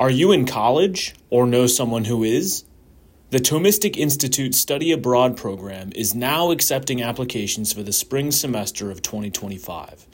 [0.00, 2.64] Are you in college or know someone who is?
[3.32, 9.02] The Thomistic Institute Study Abroad program is now accepting applications for the spring semester of
[9.02, 10.06] 2025.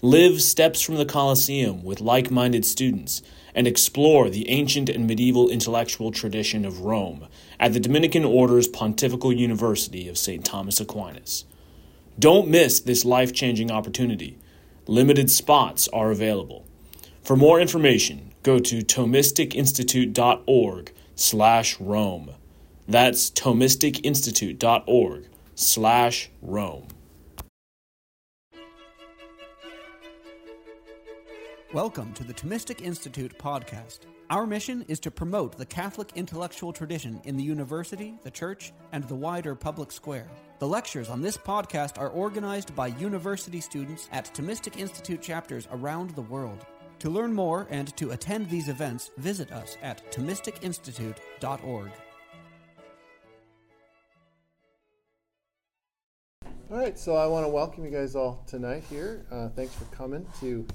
[0.00, 3.20] Live steps from the Colosseum with like minded students
[3.54, 7.28] and explore the ancient and medieval intellectual tradition of Rome
[7.60, 10.42] at the Dominican Order's Pontifical University of St.
[10.42, 11.44] Thomas Aquinas.
[12.18, 14.38] Don't miss this life changing opportunity.
[14.86, 16.64] Limited spots are available.
[17.22, 22.30] For more information, go to thomisticinstitute.org slash Rome.
[22.86, 26.88] That's thomisticinstitute.org slash Rome.
[31.74, 33.98] Welcome to the Thomistic Institute podcast.
[34.30, 39.04] Our mission is to promote the Catholic intellectual tradition in the university, the church, and
[39.04, 40.30] the wider public square.
[40.60, 46.10] The lectures on this podcast are organized by university students at Thomistic Institute chapters around
[46.10, 46.64] the world.
[47.00, 51.90] To learn more and to attend these events, visit us at thomisticinstitute.org.
[56.70, 59.24] All right, so I want to welcome you guys all tonight here.
[59.30, 60.66] Uh, thanks for coming to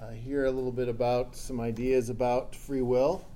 [0.00, 3.26] uh, hear a little bit about some ideas about free will,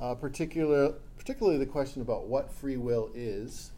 [0.00, 3.70] uh, particular, particularly the question about what free will is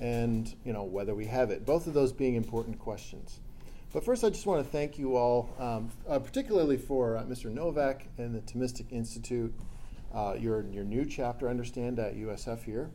[0.00, 1.64] and you know whether we have it.
[1.64, 3.40] Both of those being important questions.
[3.94, 7.48] But first, I just want to thank you all, um, uh, particularly for uh, Mr.
[7.48, 9.54] Novak and the Thomistic Institute,
[10.12, 12.90] uh, your, your new chapter, I understand, at USF here,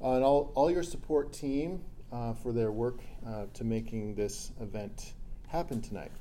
[0.00, 4.52] uh, and all, all your support team uh, for their work uh, to making this
[4.60, 5.14] event
[5.48, 6.12] happen tonight.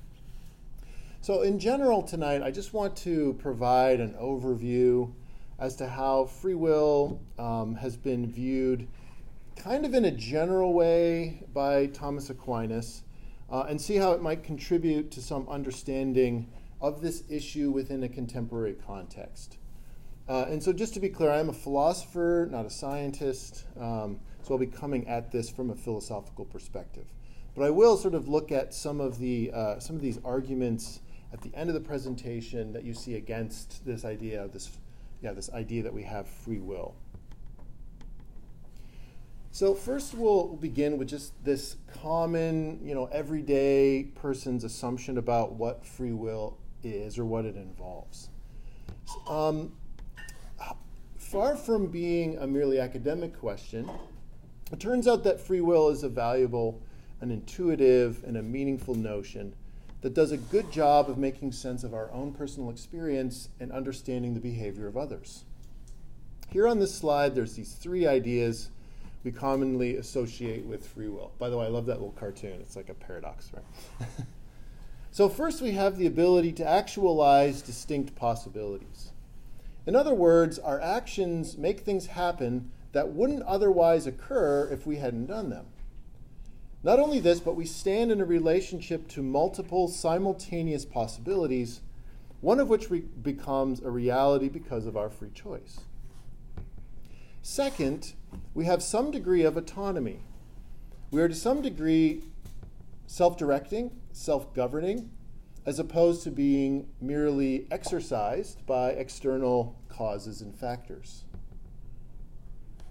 [1.22, 5.14] So, in general, tonight, I just want to provide an overview
[5.60, 8.88] as to how free will um, has been viewed
[9.56, 13.04] kind of in a general way by Thomas Aquinas
[13.50, 16.50] uh, and see how it might contribute to some understanding
[16.82, 19.58] of this issue within a contemporary context.
[20.28, 24.20] Uh, and so, just to be clear, I am a philosopher, not a scientist, um,
[24.42, 27.06] so I'll be coming at this from a philosophical perspective.
[27.56, 31.00] But I will sort of look at some of the uh, some of these arguments
[31.32, 34.70] at the end of the presentation that you see against this idea of this,
[35.22, 36.96] yeah, this idea that we have free will.
[39.56, 45.86] So first we'll begin with just this common, you know, everyday person's assumption about what
[45.86, 48.28] free will is or what it involves.
[49.30, 49.72] Um,
[51.16, 53.90] far from being a merely academic question,
[54.74, 56.82] it turns out that free will is a valuable,
[57.22, 59.56] an intuitive, and a meaningful notion
[60.02, 64.34] that does a good job of making sense of our own personal experience and understanding
[64.34, 65.46] the behavior of others.
[66.50, 68.70] Here on this slide, there's these three ideas
[69.26, 71.32] we commonly associate with free will.
[71.40, 72.62] By the way, I love that little cartoon.
[72.62, 74.08] It's like a paradox, right?
[75.12, 79.12] so, first, we have the ability to actualize distinct possibilities.
[79.88, 85.26] In other words, our actions make things happen that wouldn't otherwise occur if we hadn't
[85.26, 85.66] done them.
[86.84, 91.82] Not only this, but we stand in a relationship to multiple simultaneous possibilities,
[92.42, 95.80] one of which re- becomes a reality because of our free choice.
[97.48, 98.14] Second,
[98.56, 100.22] we have some degree of autonomy.
[101.12, 102.24] We are to some degree
[103.06, 105.12] self directing, self governing,
[105.64, 111.24] as opposed to being merely exercised by external causes and factors.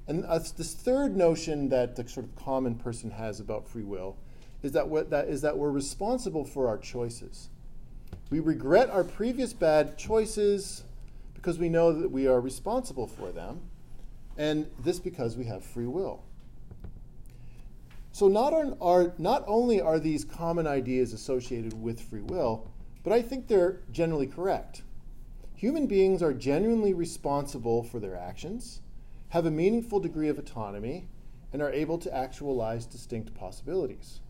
[0.06, 4.16] And uh, this third notion that the sort of common person has about free will
[4.62, 7.48] is that, what, that, is that we're responsible for our choices.
[8.30, 10.84] We regret our previous bad choices
[11.34, 13.60] because we know that we are responsible for them
[14.36, 16.22] and this because we have free will.
[18.12, 22.70] So not, on, are, not only are these common ideas associated with free will,
[23.02, 24.82] but I think they're generally correct.
[25.56, 28.80] Human beings are genuinely responsible for their actions,
[29.30, 31.08] have a meaningful degree of autonomy,
[31.52, 34.20] and are able to actualize distinct possibilities.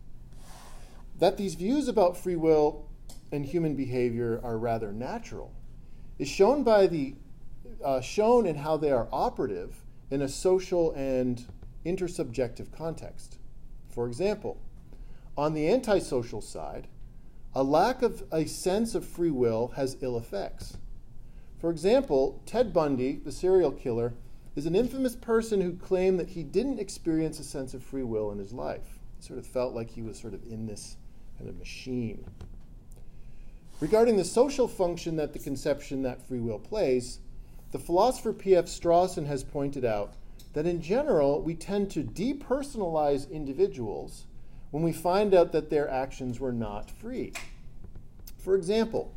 [1.19, 2.87] That these views about free will
[3.31, 5.51] and human behavior are rather natural
[6.17, 7.15] is shown by the
[7.83, 9.84] uh, shown in how they are operative
[10.15, 11.43] in a social and
[11.85, 13.37] intersubjective context.
[13.89, 14.61] For example,
[15.37, 16.87] on the antisocial side,
[17.53, 20.77] a lack of a sense of free will has ill effects.
[21.59, 24.13] For example, Ted Bundy, the serial killer,
[24.55, 28.31] is an infamous person who claimed that he didn't experience a sense of free will
[28.31, 28.99] in his life.
[29.17, 30.95] He sort of felt like he was sort of in this
[31.37, 32.23] kind of machine.
[33.81, 37.19] Regarding the social function that the conception that free will plays,
[37.75, 38.67] the philosopher P.F.
[38.67, 40.13] Strawson has pointed out
[40.53, 44.27] that in general, we tend to depersonalize individuals
[44.71, 47.33] when we find out that their actions were not free.
[48.37, 49.13] For example,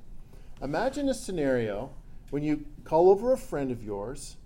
[0.61, 1.91] imagine a scenario
[2.31, 4.37] when you call over a friend of yours,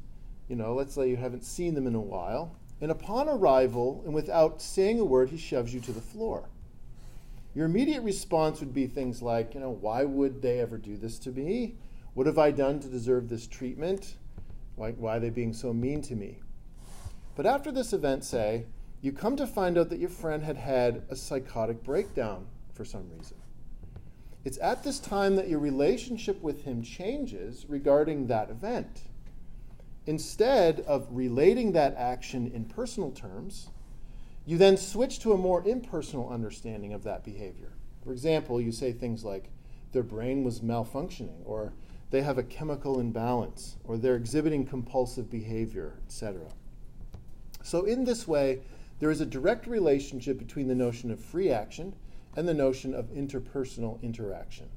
[0.46, 4.12] you know, let's say you haven't seen them in a while, and upon arrival, and
[4.12, 6.50] without saying a word, he shoves you to the floor.
[7.54, 11.18] Your immediate response would be things like, you know, why would they ever do this
[11.20, 11.76] to me?
[12.14, 14.16] What have I done to deserve this treatment?
[14.76, 16.40] Why, are they being so mean to me?
[17.36, 18.66] But after this event, say,
[19.00, 23.08] you come to find out that your friend had had a psychotic breakdown for some
[23.10, 23.38] reason.
[24.44, 29.02] It's at this time that your relationship with him changes regarding that event.
[30.06, 33.70] Instead of relating that action in personal terms,
[34.44, 37.72] you then switch to a more impersonal understanding of that behavior.
[38.04, 39.48] For example, you say things like,
[39.92, 41.72] their brain was malfunctioning, or
[42.12, 46.42] they have a chemical imbalance, or they're exhibiting compulsive behavior, etc.
[47.62, 48.60] So, in this way,
[49.00, 51.94] there is a direct relationship between the notion of free action
[52.36, 54.68] and the notion of interpersonal interaction.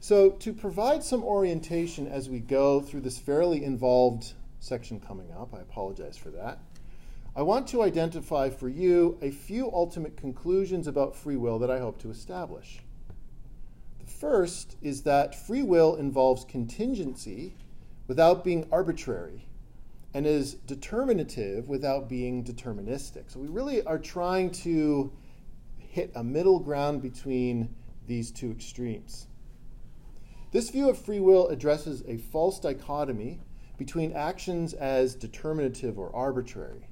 [0.00, 5.52] So, to provide some orientation as we go through this fairly involved section coming up,
[5.54, 6.58] I apologize for that.
[7.36, 11.80] I want to identify for you a few ultimate conclusions about free will that I
[11.80, 12.80] hope to establish.
[14.18, 17.54] First is that free will involves contingency
[18.06, 19.46] without being arbitrary
[20.14, 23.30] and is determinative without being deterministic.
[23.30, 25.12] So we really are trying to
[25.76, 27.74] hit a middle ground between
[28.06, 29.26] these two extremes.
[30.50, 33.40] This view of free will addresses a false dichotomy
[33.76, 36.88] between actions as determinative or arbitrary.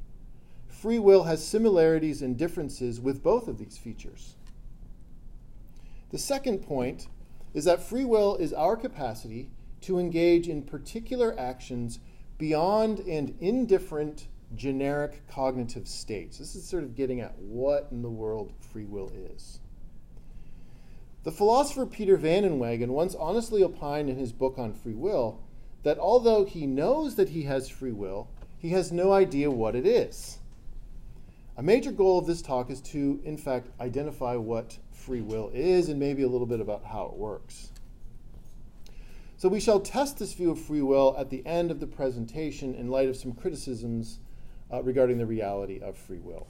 [0.67, 4.35] Free will has similarities and differences with both of these features.
[6.15, 7.09] The second point
[7.55, 9.51] is that free will is our capacity
[9.81, 11.99] to engage in particular actions
[12.39, 16.39] beyond and indifferent generic cognitive states.
[16.39, 19.59] This is sort of getting at what in the world free will is.
[21.25, 25.43] The philosopher Peter Van Inwagen once honestly opined in his book on free will
[25.83, 29.85] that although he knows that he has free will, he has no idea what it
[29.85, 30.39] is.
[31.57, 35.89] A major goal of this talk is to, in fact, identify what free will is
[35.89, 37.71] and maybe a little bit about how it works.
[39.37, 42.75] So we shall test this view of free will at the end of the presentation
[42.75, 44.19] in light of some criticisms
[44.73, 46.49] uh, regarding the reality of free will.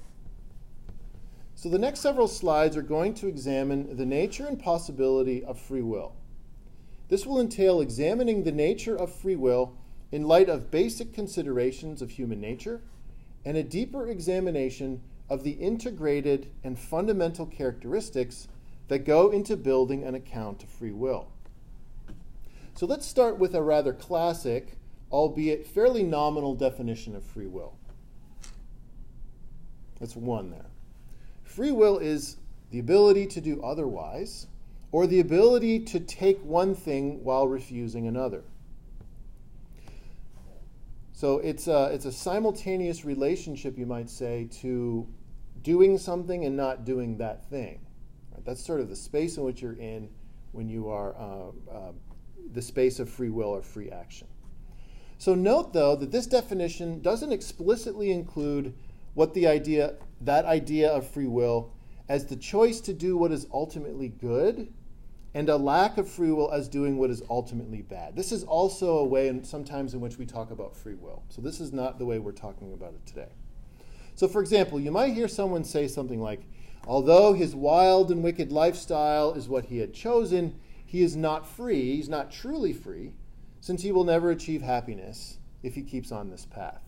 [1.54, 5.82] So the next several slides are going to examine the nature and possibility of free
[5.82, 6.14] will.
[7.08, 9.76] This will entail examining the nature of free will
[10.10, 12.80] in light of basic considerations of human nature
[13.44, 18.48] and a deeper examination of the integrated and fundamental characteristics
[18.88, 21.28] that go into building an account of free will.
[22.74, 24.76] So let's start with a rather classic,
[25.10, 27.74] albeit fairly nominal definition of free will.
[30.00, 30.66] That's one there.
[31.42, 32.36] Free will is
[32.70, 34.48] the ability to do otherwise,
[34.90, 38.42] or the ability to take one thing while refusing another.
[41.16, 45.06] So it's a, it's a simultaneous relationship, you might say, to
[45.62, 47.86] doing something and not doing that thing.
[48.32, 48.44] Right?
[48.44, 50.08] That's sort of the space in which you're in
[50.50, 51.92] when you are uh, uh,
[52.52, 54.26] the space of free will or free action.
[55.18, 58.74] So note though that this definition doesn't explicitly include
[59.14, 61.72] what the idea that idea of free will
[62.08, 64.72] as the choice to do what is ultimately good
[65.34, 68.14] and a lack of free will as doing what is ultimately bad.
[68.14, 71.24] This is also a way in, sometimes in which we talk about free will.
[71.28, 73.32] So this is not the way we're talking about it today.
[74.14, 76.42] So for example, you might hear someone say something like,
[76.86, 80.54] although his wild and wicked lifestyle is what he had chosen,
[80.86, 83.12] he is not free, he's not truly free,
[83.60, 86.82] since he will never achieve happiness if he keeps on this path.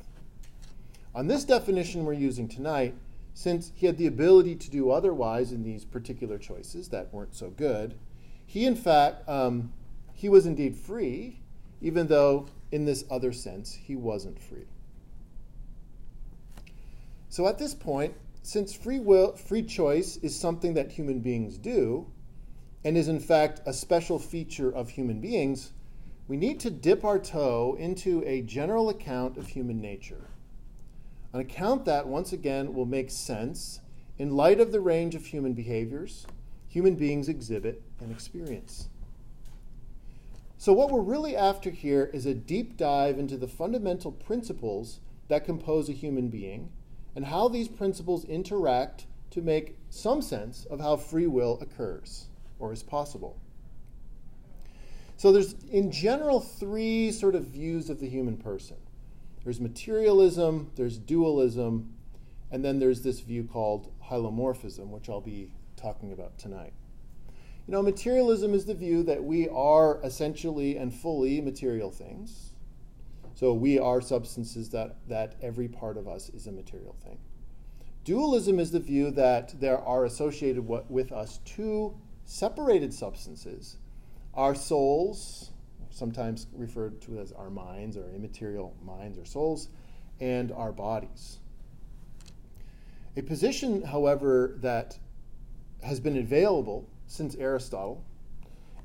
[1.17, 2.95] On this definition we're using tonight,
[3.35, 7.51] since he had the ability to do otherwise in these particular choices that weren't so
[7.51, 7.99] good,
[8.47, 9.73] he in fact um,
[10.15, 11.41] he was indeed free,
[11.81, 14.67] even though in this other sense he wasn't free.
[17.29, 22.07] So at this point, since free will, free choice is something that human beings do,
[22.85, 25.73] and is in fact a special feature of human beings,
[26.29, 30.31] we need to dip our toe into a general account of human nature.
[31.33, 33.81] An account that, once again, will make sense
[34.19, 36.27] in light of the range of human behaviors
[36.77, 38.91] human beings exhibit and experience.
[40.59, 45.47] So, what we're really after here is a deep dive into the fundamental principles that
[45.47, 46.69] compose a human being
[47.15, 52.27] and how these principles interact to make some sense of how free will occurs
[52.59, 53.41] or is possible.
[55.17, 58.77] So there's in general three sort of views of the human person.
[59.45, 61.95] There's materialism, there's dualism,
[62.51, 65.49] and then there's this view called hylomorphism, which I'll be
[65.87, 66.73] talking about tonight.
[67.69, 72.53] You know, materialism is the view that we are essentially and fully material things.
[73.35, 77.19] So we are substances that, that every part of us is a material thing.
[78.03, 83.77] Dualism is the view that there are associated with us two separated substances
[84.35, 85.53] our souls,
[85.89, 89.69] sometimes referred to as our minds or immaterial minds or souls,
[90.21, 91.39] and our bodies.
[93.17, 94.99] A position, however, that
[95.83, 98.05] has been available since Aristotle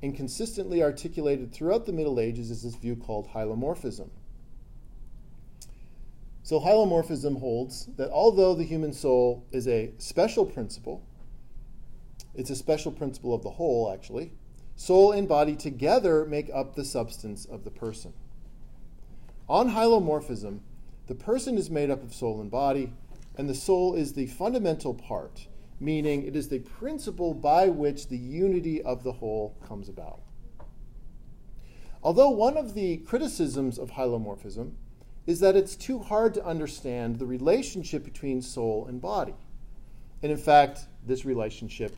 [0.02, 4.10] and consistently articulated throughout the Middle Ages is this view called hylomorphism.
[6.44, 11.04] So, hylomorphism holds that although the human soul is a special principle,
[12.34, 14.32] it's a special principle of the whole, actually,
[14.76, 18.14] soul and body together make up the substance of the person.
[19.48, 20.62] On hylomorphism,
[21.08, 22.94] the person is made up of soul and body,
[23.38, 25.48] and the soul is the fundamental part
[25.82, 30.22] meaning it is the principle by which the unity of the whole comes about.
[32.04, 34.74] Although one of the criticisms of hylomorphism
[35.28, 39.36] is that it's too hard to understand the relationship between soul and body.
[40.24, 41.96] And in fact, this relationship,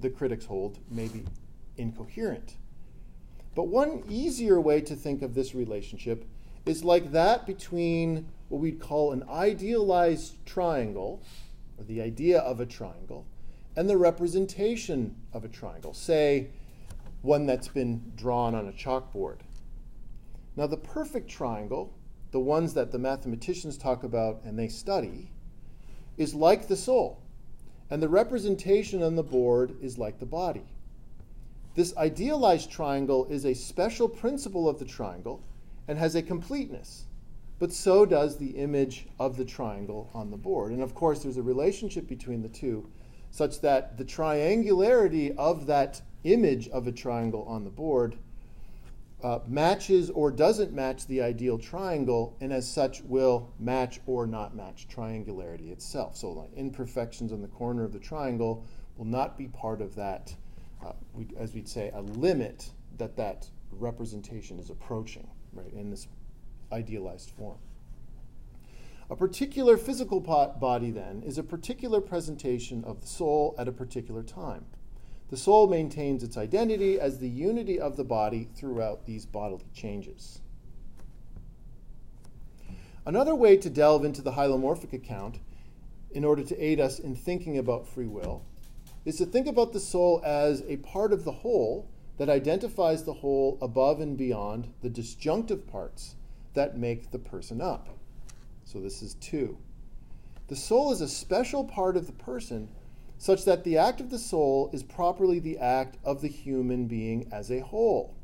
[0.00, 1.24] the critics hold, may be
[1.76, 2.56] incoherent.
[3.54, 6.24] But one easier way to think of this relationship
[6.66, 11.22] is like that between what we'd call an idealized triangle
[11.78, 13.26] or the idea of a triangle,
[13.76, 16.48] and the representation of a triangle, say
[17.22, 19.38] one that's been drawn on a chalkboard.
[20.56, 21.92] Now, the perfect triangle,
[22.30, 25.30] the ones that the mathematicians talk about and they study,
[26.16, 27.22] is like the soul,
[27.90, 30.66] and the representation on the board is like the body.
[31.74, 35.42] This idealized triangle is a special principle of the triangle
[35.88, 37.06] and has a completeness
[37.58, 40.72] but so does the image of the triangle on the board.
[40.72, 42.90] And of course, there's a relationship between the two,
[43.30, 48.16] such that the triangularity of that image of a triangle on the board
[49.22, 54.54] uh, matches or doesn't match the ideal triangle, and as such will match or not
[54.54, 56.16] match triangularity itself.
[56.16, 58.66] So, like imperfections on the corner of the triangle
[58.98, 60.34] will not be part of that,
[60.84, 66.06] uh, we, as we'd say, a limit that that representation is approaching, right, in this
[66.74, 67.58] idealized form.
[69.10, 74.22] A particular physical body, then, is a particular presentation of the soul at a particular
[74.22, 74.64] time.
[75.28, 80.40] The soul maintains its identity as the unity of the body throughout these bodily changes.
[83.06, 85.38] Another way to delve into the hylomorphic account,
[86.12, 88.42] in order to aid us in thinking about free will,
[89.04, 93.14] is to think about the soul as a part of the whole that identifies the
[93.14, 96.14] whole above and beyond the disjunctive parts
[96.54, 97.88] that make the person up.
[98.64, 99.58] So this is two.
[100.48, 102.68] The soul is a special part of the person,
[103.18, 107.28] such that the act of the soul is properly the act of the human being
[107.32, 108.14] as a whole.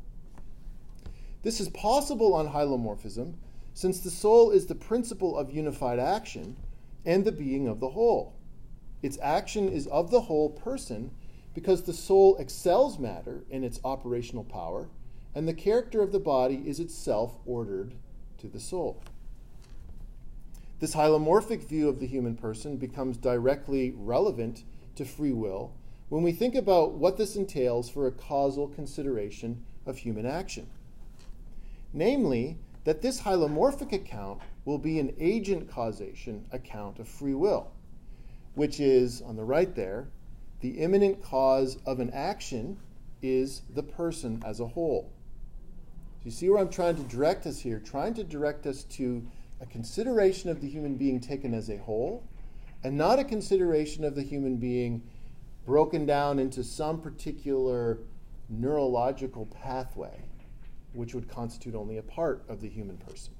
[1.43, 3.35] This is possible on hylomorphism,
[3.73, 6.57] since the soul is the principle of unified action
[7.05, 8.35] and the being of the whole.
[9.01, 11.11] Its action is of the whole person
[11.55, 14.89] because the soul excels matter in its operational power,
[15.33, 17.95] and the character of the body is itself ordered
[18.41, 19.01] to the soul.
[20.79, 24.63] This hylomorphic view of the human person becomes directly relevant
[24.95, 25.73] to free will
[26.09, 30.67] when we think about what this entails for a causal consideration of human action.
[31.93, 37.71] Namely, that this hylomorphic account will be an agent causation account of free will,
[38.55, 40.07] which is, on the right there,
[40.61, 42.77] the immanent cause of an action
[43.21, 45.11] is the person as a whole.
[46.21, 47.79] So you see where I'm trying to direct us here?
[47.79, 49.25] Trying to direct us to
[49.59, 52.23] a consideration of the human being taken as a whole,
[52.83, 55.01] and not a consideration of the human being
[55.65, 57.97] broken down into some particular
[58.49, 60.21] neurological pathway,
[60.93, 63.33] which would constitute only a part of the human person.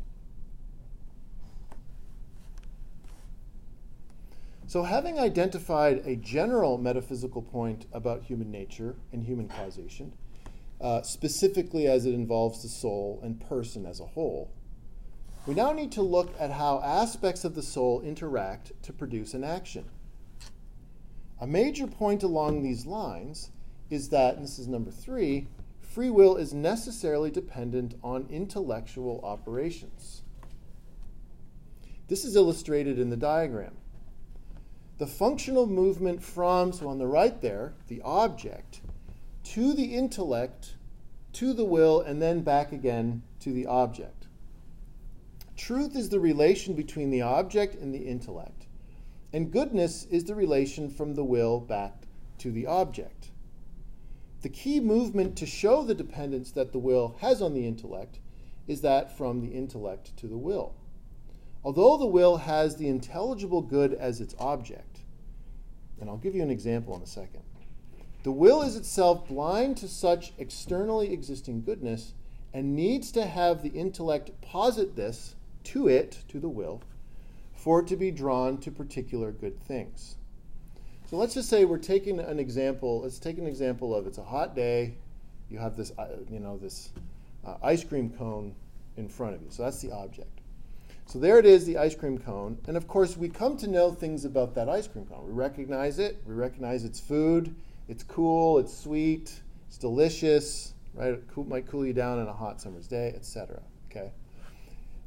[4.65, 10.13] So, having identified a general metaphysical point about human nature and human causation,
[10.81, 14.51] uh, specifically as it involves the soul and person as a whole.
[15.45, 19.43] We now need to look at how aspects of the soul interact to produce an
[19.43, 19.85] action.
[21.39, 23.49] A major point along these lines
[23.89, 25.47] is that, and this is number three,
[25.81, 30.21] free will is necessarily dependent on intellectual operations.
[32.07, 33.75] This is illustrated in the diagram.
[34.99, 38.80] The functional movement from, so on the right there, the object,
[39.43, 40.75] to the intellect,
[41.33, 44.27] to the will, and then back again to the object.
[45.57, 48.67] Truth is the relation between the object and the intellect,
[49.33, 52.03] and goodness is the relation from the will back
[52.39, 53.31] to the object.
[54.41, 58.19] the key movement to show the dependence that the will has on the intellect
[58.67, 60.73] is that from the intellect to the will.
[61.63, 64.99] Although the will has the intelligible good as its object,
[65.99, 67.43] and I'll give you an example in a second,
[68.23, 72.13] the will is itself blind to such externally existing goodness
[72.53, 76.81] and needs to have the intellect posit this to it, to the will,
[77.53, 80.15] for it to be drawn to particular good things.
[81.09, 83.01] So let's just say we're taking an example.
[83.01, 84.95] Let's take an example of it's a hot day.
[85.49, 86.89] You have this, uh, you know, this
[87.45, 88.55] uh, ice cream cone
[88.97, 89.47] in front of you.
[89.49, 90.39] So that's the object.
[91.07, 92.57] So there it is, the ice cream cone.
[92.67, 95.27] And of course, we come to know things about that ice cream cone.
[95.27, 96.21] We recognize it.
[96.25, 97.53] We recognize its food.
[97.87, 98.59] It's cool.
[98.59, 99.41] It's sweet.
[99.67, 100.73] It's delicious.
[100.93, 101.13] Right?
[101.13, 103.61] It cool, might cool you down on a hot summer's day, etc.
[103.89, 104.11] Okay.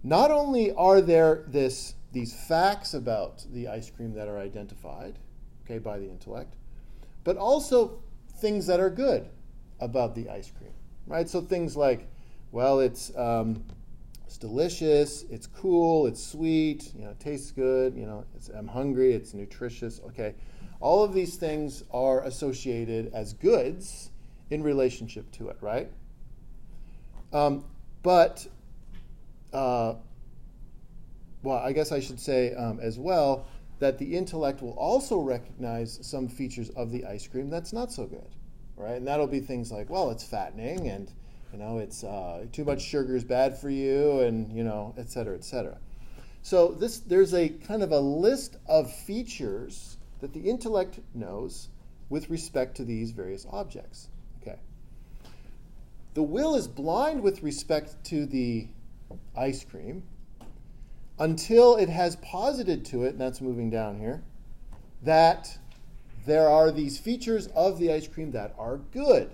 [0.03, 5.19] Not only are there this these facts about the ice cream that are identified,
[5.65, 6.55] okay, by the intellect,
[7.25, 7.99] but also
[8.39, 9.29] things that are good
[9.81, 10.73] about the ice cream,
[11.07, 11.29] right?
[11.29, 12.07] So things like,
[12.53, 13.65] well, it's um,
[14.27, 18.25] it's delicious, it's cool, it's sweet, you know, it tastes good, you know,
[18.57, 20.35] I'm hungry, it's nutritious, okay.
[20.81, 24.11] All of these things are associated as goods
[24.51, 25.89] in relationship to it, right?
[27.33, 27.65] Um,
[28.03, 28.47] but
[29.53, 29.95] uh,
[31.43, 33.47] well, I guess I should say um, as well
[33.79, 38.07] that the intellect will also recognize some features of the ice cream that's not so
[38.07, 38.31] good,
[38.77, 38.97] right?
[38.97, 41.11] And that'll be things like, well, it's fattening, and
[41.53, 45.11] you know, it's uh, too much sugar is bad for you, and you know, et
[45.11, 45.77] cetera, et cetera.
[46.43, 51.69] So this there's a kind of a list of features that the intellect knows
[52.09, 54.09] with respect to these various objects.
[54.41, 54.57] Okay.
[56.15, 58.69] The will is blind with respect to the
[59.37, 60.03] ice cream
[61.19, 64.23] until it has posited to it, and that's moving down here,
[65.03, 65.59] that
[66.25, 69.31] there are these features of the ice cream that are good.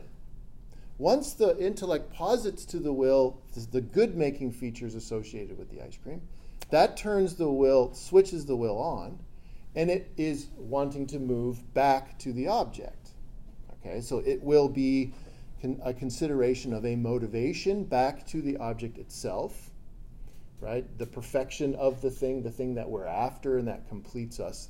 [0.99, 3.39] Once the intellect posits to the will
[3.71, 6.21] the good making features associated with the ice cream,
[6.71, 9.21] that turns the will, switches the will on,
[9.75, 13.11] and it is wanting to move back to the object.
[13.75, 15.15] Okay, so it will be
[15.85, 19.71] a consideration of a motivation back to the object itself
[20.61, 20.87] right?
[20.99, 24.69] The perfection of the thing, the thing that we're after, and that completes us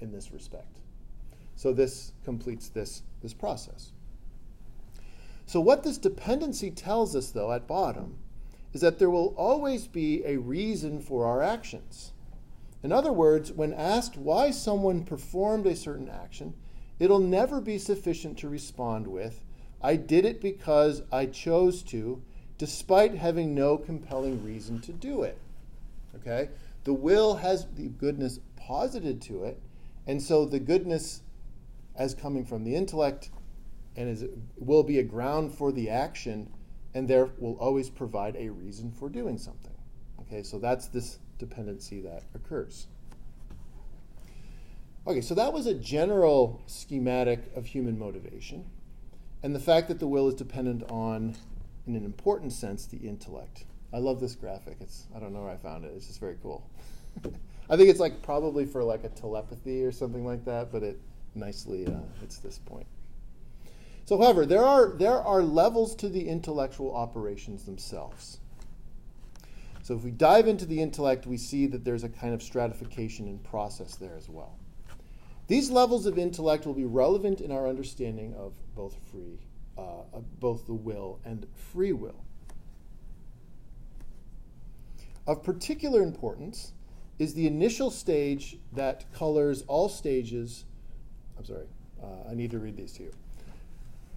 [0.00, 0.78] in this respect.
[1.56, 3.92] So this completes this, this process.
[5.46, 8.18] So, what this dependency tells us, though, at bottom,
[8.72, 12.12] is that there will always be a reason for our actions.
[12.82, 16.54] In other words, when asked why someone performed a certain action,
[16.98, 19.40] it'll never be sufficient to respond with,
[19.82, 22.22] I did it because I chose to,
[22.56, 25.38] despite having no compelling reason to do it.
[26.16, 26.50] Okay?
[26.84, 29.60] The will has the goodness posited to it,
[30.06, 31.22] and so the goodness
[31.96, 33.30] as coming from the intellect
[33.96, 34.24] and is,
[34.56, 36.52] will be a ground for the action
[36.94, 39.74] and there will always provide a reason for doing something.
[40.20, 42.86] Okay, so that's this dependency that occurs.
[45.06, 48.64] Okay, so that was a general schematic of human motivation
[49.42, 51.36] and the fact that the will is dependent on
[51.86, 53.64] in an important sense, the intellect.
[53.92, 54.76] I love this graphic.
[54.80, 55.92] It's I don't know where I found it.
[55.96, 56.68] It's just very cool.
[57.70, 60.98] I think it's like probably for like a telepathy or something like that, but it
[61.34, 62.86] nicely uh, hits this point.
[64.04, 68.40] So, however, there are there are levels to the intellectual operations themselves.
[69.88, 73.26] So, if we dive into the intellect, we see that there's a kind of stratification
[73.26, 74.58] and process there as well.
[75.46, 79.38] These levels of intellect will be relevant in our understanding of both free
[79.78, 80.02] uh,
[80.40, 82.22] both the will and free will.
[85.26, 86.74] Of particular importance
[87.18, 90.66] is the initial stage that colors all stages.
[91.38, 91.66] I'm sorry,
[92.02, 93.12] uh, I need to read these to you.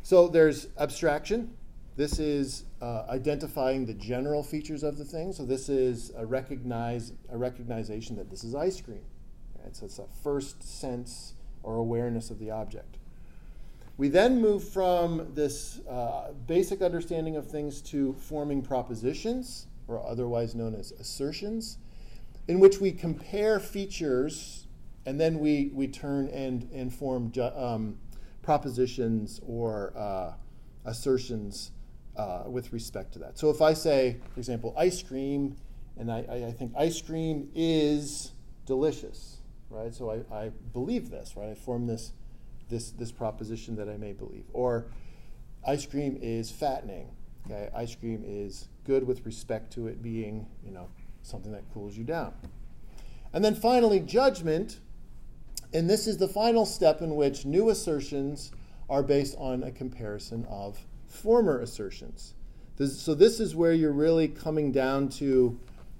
[0.04, 1.54] So there's abstraction.
[2.02, 5.34] This is uh, identifying the general features of the thing.
[5.34, 9.04] So this is a recognize a recognition that this is ice cream.
[9.64, 9.76] Right?
[9.76, 12.98] So it's a first sense or awareness of the object.
[13.98, 20.56] We then move from this uh, basic understanding of things to forming propositions, or otherwise
[20.56, 21.78] known as assertions,
[22.48, 24.66] in which we compare features
[25.06, 28.00] and then we, we turn and, and form ju- um,
[28.42, 30.34] propositions or uh,
[30.84, 31.74] assertions
[32.18, 33.38] uh, with respect to that.
[33.38, 35.56] So if I say, for example, ice cream,
[35.98, 38.32] and I, I think ice cream is
[38.66, 39.38] delicious,
[39.70, 39.94] right?
[39.94, 41.50] So I, I believe this, right?
[41.50, 42.14] I form this
[42.72, 44.46] this, this proposition that I may believe.
[44.54, 44.88] Or
[45.68, 47.10] ice cream is fattening.
[47.46, 50.88] Okay, ice cream is good with respect to it being, you know,
[51.22, 52.34] something that cools you down.
[53.34, 54.80] And then finally, judgment.
[55.74, 58.52] And this is the final step in which new assertions
[58.90, 60.80] are based on a comparison of
[61.12, 62.34] former assertions.
[62.78, 65.60] This, so this is where you're really coming down to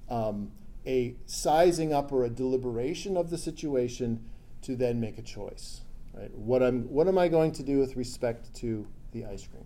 [0.10, 0.52] um,
[0.86, 4.24] a sizing up or a deliberation of the situation
[4.64, 5.82] to then make a choice.
[6.14, 6.34] Right?
[6.36, 9.66] What, I'm, what am I going to do with respect to the ice cream?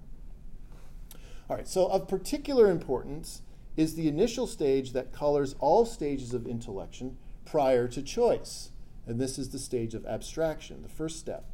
[1.50, 3.42] All right, so of particular importance
[3.78, 8.72] is the initial stage that colors all stages of intellection prior to choice.
[9.06, 11.46] And this is the stage of abstraction, the first step.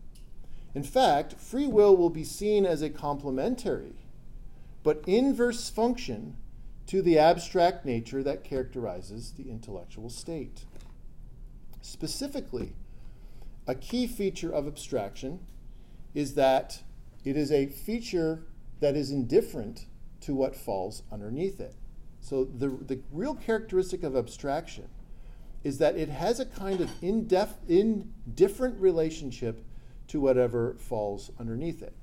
[0.74, 3.94] In fact, free will will be seen as a complementary
[4.84, 6.36] but inverse function
[6.88, 10.66] to the abstract nature that characterizes the intellectual state.
[11.82, 12.74] Specifically,
[13.68, 15.40] a key feature of abstraction
[16.14, 16.82] is that
[17.24, 18.48] it is a feature
[18.80, 19.86] that is indifferent
[20.22, 21.76] to what falls underneath it.
[22.20, 24.88] So, the, the real characteristic of abstraction
[25.64, 29.64] is that it has a kind of indifferent relationship
[30.12, 31.94] to whatever falls underneath it.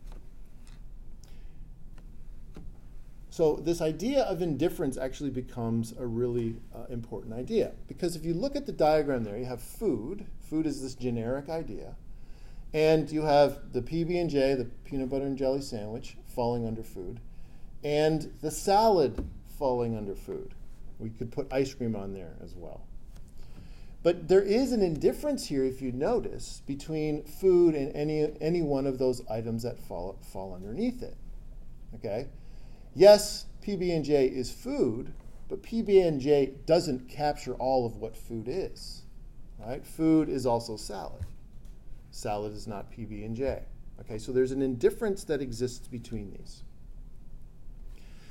[3.28, 8.32] So, this idea of indifference actually becomes a really uh, important idea because if you
[8.32, 10.24] look at the diagram there, you have food.
[10.40, 11.96] Food is this generic idea.
[12.72, 17.20] And you have the PB&J, the peanut butter and jelly sandwich, falling under food,
[17.84, 19.24] and the salad
[19.58, 20.54] falling under food.
[20.98, 22.87] We could put ice cream on there as well.
[24.02, 28.86] But there is an indifference here, if you notice, between food and any, any one
[28.86, 31.16] of those items that fall, fall underneath it.
[31.96, 32.28] Okay?
[32.94, 35.12] Yes, PB&J is food,
[35.48, 39.02] but PB&J doesn't capture all of what food is.
[39.58, 39.84] Right?
[39.84, 41.24] Food is also salad.
[42.10, 43.62] Salad is not PB&J.
[44.00, 46.62] Okay, so there's an indifference that exists between these.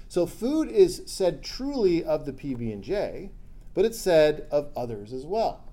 [0.08, 3.32] So food is said truly of the PB&J,
[3.78, 5.64] but it's said of others as well.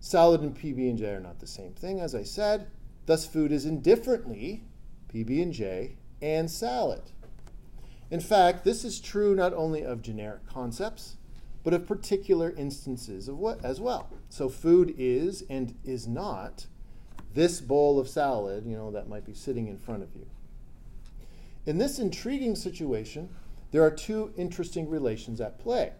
[0.00, 2.68] Salad and PB&J are not the same thing, as I said.
[3.04, 4.64] Thus, food is indifferently
[5.12, 7.02] PB&J and salad.
[8.10, 11.16] In fact, this is true not only of generic concepts,
[11.62, 14.08] but of particular instances of what as well.
[14.30, 16.68] So food is and is not
[17.34, 20.24] this bowl of salad, you know, that might be sitting in front of you.
[21.66, 23.28] In this intriguing situation,
[23.72, 25.92] there are two interesting relations at play.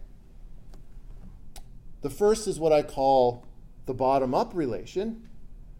[2.05, 3.47] The first is what I call
[3.87, 5.27] the bottom up relation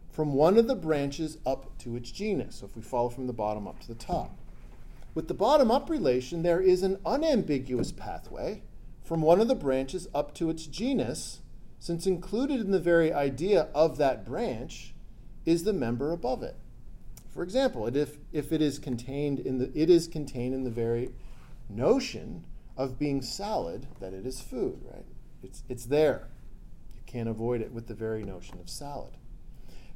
[0.09, 2.55] from one of the branches up to its genus.
[2.55, 4.35] So if we follow from the bottom up to the top.
[5.13, 8.63] With the bottom up relation, there is an unambiguous pathway
[9.03, 11.41] from one of the branches up to its genus,
[11.77, 14.95] since included in the very idea of that branch
[15.45, 16.55] is the member above it.
[17.29, 21.11] For example, if, if it is contained in the it is contained in the very
[21.69, 25.05] notion of being salad that it is food, right?
[25.45, 26.27] It's it's there.
[26.95, 29.13] You can't avoid it with the very notion of salad.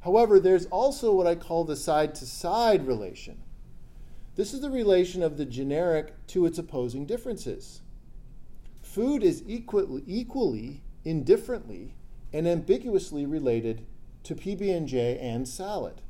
[0.00, 3.42] However, there's also what I call the side to side relation
[4.40, 7.82] this is the relation of the generic to its opposing differences.
[8.80, 11.94] Food is equally, equally indifferently,
[12.32, 13.84] and ambiguously related
[14.22, 16.00] to PB&J and salad.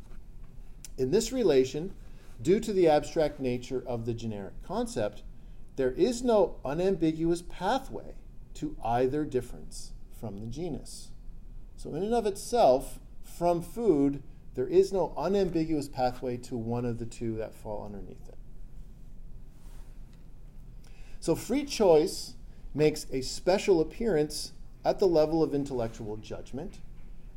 [0.99, 1.95] In this relation,
[2.43, 5.25] due to the abstract nature of the generic concept,
[5.75, 8.15] there is no unambiguous pathway
[8.55, 11.09] to either difference from the genus.
[11.77, 14.23] So, in and of itself, from food,
[14.55, 18.37] there is no unambiguous pathway to one of the two that fall underneath it.
[21.21, 22.35] So free choice
[22.75, 24.53] makes a special appearance
[24.85, 26.79] at the level of intellectual judgment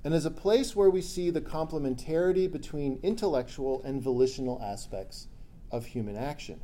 [0.03, 5.27] and is a place where we see the complementarity between intellectual and volitional aspects
[5.71, 6.61] of human action.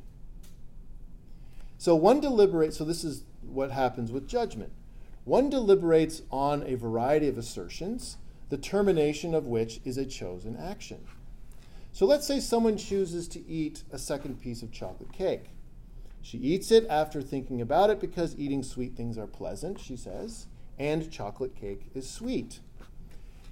[1.78, 4.72] So one deliberates, so this is what happens with judgment.
[5.26, 8.18] One deliberates on a variety of assertions
[8.50, 11.06] the termination of which is a chosen action.
[11.92, 15.52] So let's say someone chooses to eat a second piece of chocolate cake.
[16.22, 20.48] She eats it after thinking about it because eating sweet things are pleasant, she says,
[20.78, 22.60] and chocolate cake is sweet.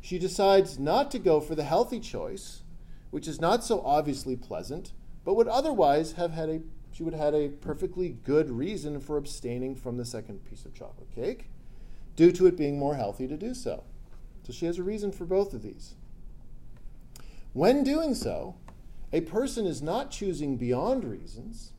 [0.01, 2.63] She decides not to go for the healthy choice,
[3.12, 6.62] which is not so obviously pleasant, but would otherwise have had a
[6.97, 10.73] she would have had a perfectly good reason for abstaining from the second piece of
[10.73, 11.47] chocolate cake,
[12.15, 13.83] due to it being more healthy to do so.
[14.41, 15.93] So she has a reason for both of these.
[17.53, 18.55] When doing so,
[19.13, 21.71] a person is not choosing beyond reasons,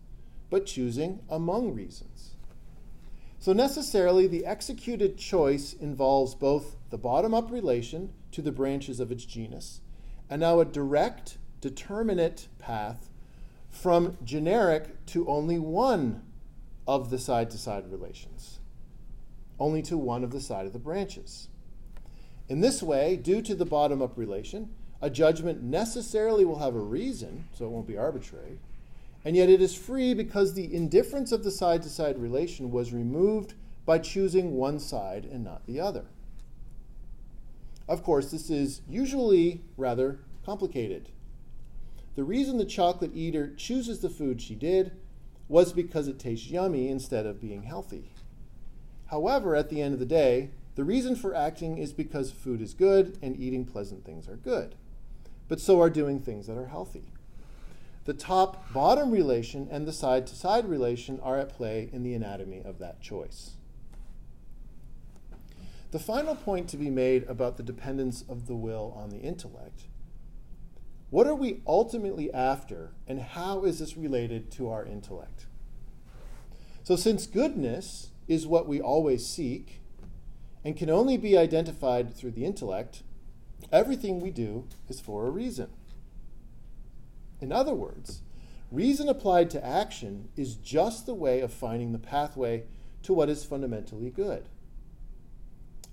[0.50, 2.37] but choosing among reasons.
[3.40, 9.11] So necessarily, the executed choice involves both the bottom up relation to the branches of
[9.11, 9.81] its genus,
[10.31, 13.08] and now a direct, determinate path
[13.81, 16.23] from generic to only one
[16.87, 18.59] of the side to side relations,
[19.61, 21.49] only to one of the side of the branches.
[22.49, 26.81] In this way, due to the bottom up relation, A judgment necessarily will have a
[26.81, 28.59] reason, so it won't be arbitrary.
[29.25, 32.93] And yet it is free because the indifference of the side to side relation was
[32.93, 33.55] removed
[33.87, 36.07] by choosing one side and not the other.
[37.88, 41.11] Of course, this is usually rather complicated.
[42.18, 44.90] The reason the chocolate eater chooses the food she did
[45.48, 48.11] was because it tastes yummy instead of being healthy.
[49.07, 52.74] However, at the end of the day, the reason for acting is because food is
[52.74, 54.74] good and eating pleasant things are good.
[55.46, 57.04] But so are doing things that are healthy.
[58.04, 62.14] The top bottom relation and the side to side relation are at play in the
[62.14, 63.52] anatomy of that choice.
[65.92, 69.85] The final point to be made about the dependence of the will on the intellect
[71.11, 75.47] what are we ultimately after, and how is this related to our intellect?
[76.83, 79.81] So, since goodness is what we always seek
[80.64, 83.03] and can only be identified through the intellect,
[83.73, 85.68] everything we do is for a reason.
[87.40, 88.23] In other words,
[88.71, 92.64] reason applied to action is just the way of finding the pathway
[93.03, 94.49] to what is fundamentally good.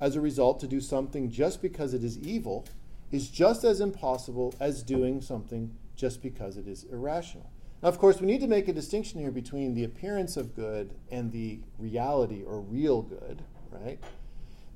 [0.02, 2.68] As a result, to do something just because it is evil
[3.12, 7.50] is just as impossible as doing something just because it is irrational.
[7.82, 10.96] Now, of course, we need to make a distinction here between the appearance of good
[11.12, 14.00] and the reality or real good, right?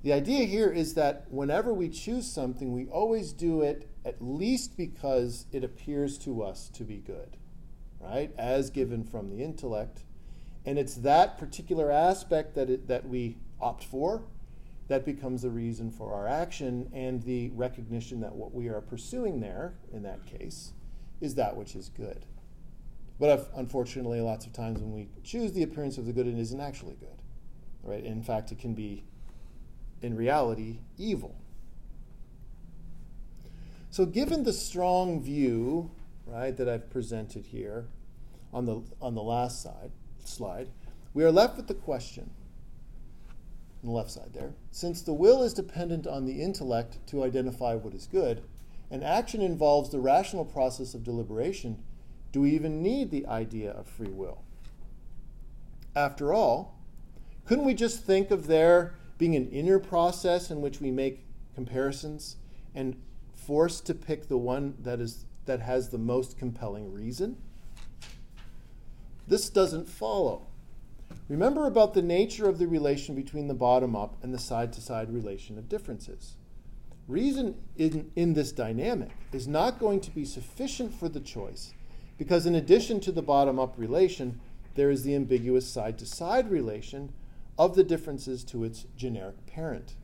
[0.04, 4.78] The idea here is that whenever we choose something, we always do it at least
[4.78, 7.36] because it appears to us to be good,
[8.00, 8.32] right?
[8.38, 10.04] As given from the intellect.
[10.66, 14.24] And it's that particular aspect that, it, that we opt for
[14.90, 19.40] that becomes the reason for our action and the recognition that what we are pursuing
[19.40, 20.74] there, in that case,
[21.22, 22.26] is that which is good.
[23.20, 26.60] But unfortunately, lots of times when we choose the appearance of the good, it isn't
[26.60, 27.22] actually good.
[27.84, 28.04] Right?
[28.04, 29.04] In fact, it can be,
[30.02, 31.36] in reality, evil.
[33.92, 35.92] So, given the strong view,
[36.26, 37.88] right, that I've presented here
[38.54, 39.92] on the on the last side
[40.24, 40.70] slide,
[41.14, 42.32] we are left with the question
[43.82, 44.54] on the left side there.
[44.72, 48.44] Since the will is dependent on the intellect to identify what is good,
[48.92, 51.84] and action involves the rational process of deliberation,
[52.32, 54.44] do we even need the idea of free will?
[55.96, 56.80] After all,
[57.46, 62.36] couldn't we just think of there being an inner process in which we make comparisons
[62.76, 62.96] and
[63.34, 67.38] forced to pick the one that is that has the most compelling reason?
[69.28, 70.49] This doesn't follow.
[71.28, 74.82] Remember about the nature of the relation between the bottom up and the side to
[74.82, 76.36] side relation of differences.
[77.08, 81.74] Reason in, in this dynamic is not going to be sufficient for the choice
[82.18, 84.40] because, in addition to the bottom up relation,
[84.76, 87.14] there is the ambiguous side to side relation
[87.58, 89.96] of the differences to its generic parent.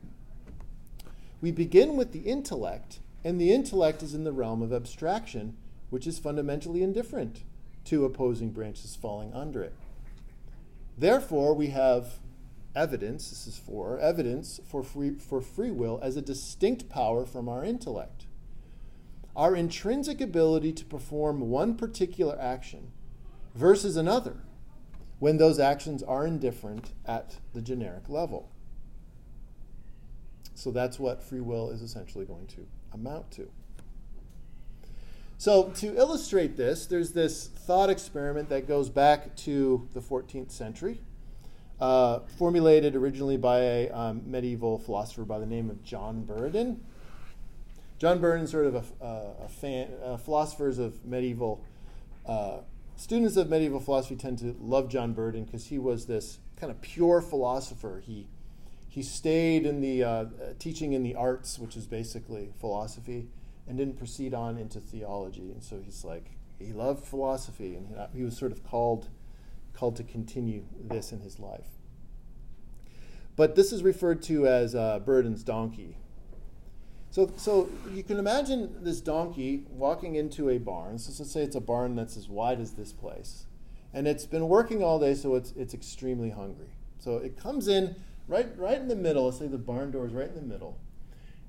[1.40, 5.56] We begin with the intellect, and the intellect is in the realm of abstraction,
[5.90, 7.42] which is fundamentally indifferent
[7.84, 9.74] to opposing branches falling under it.
[10.96, 12.18] Therefore, we have
[12.74, 17.48] evidence, this is for, evidence for free, for free will as a distinct power from
[17.48, 18.26] our intellect.
[19.34, 22.92] Our intrinsic ability to perform one particular action
[23.54, 24.36] versus another
[25.18, 28.50] when those actions are indifferent at the generic level.
[30.54, 33.50] So that's what free will is essentially going to amount to.
[35.38, 41.02] So, to illustrate this, there's this thought experiment that goes back to the 14th century,
[41.78, 46.78] uh, formulated originally by a um, medieval philosopher by the name of John Buridan.
[47.98, 51.62] John Buridan, sort of a, a fan, uh, philosophers of medieval,
[52.24, 52.60] uh,
[52.96, 56.80] students of medieval philosophy tend to love John Buridan because he was this kind of
[56.80, 58.02] pure philosopher.
[58.04, 58.26] He
[58.88, 60.24] he stayed in the uh,
[60.58, 63.28] teaching in the arts, which is basically philosophy
[63.68, 65.50] and didn't proceed on into theology.
[65.50, 69.08] And so he's like, he loved philosophy, and he was sort of called,
[69.74, 71.66] called to continue this in his life.
[73.36, 75.98] But this is referred to as uh, Buridan's donkey.
[77.10, 80.98] So, so you can imagine this donkey walking into a barn.
[80.98, 83.44] So let's say it's a barn that's as wide as this place.
[83.92, 86.76] And it's been working all day, so it's, it's extremely hungry.
[86.98, 87.96] So it comes in
[88.28, 89.26] right, right in the middle.
[89.26, 90.78] Let's say the barn door is right in the middle.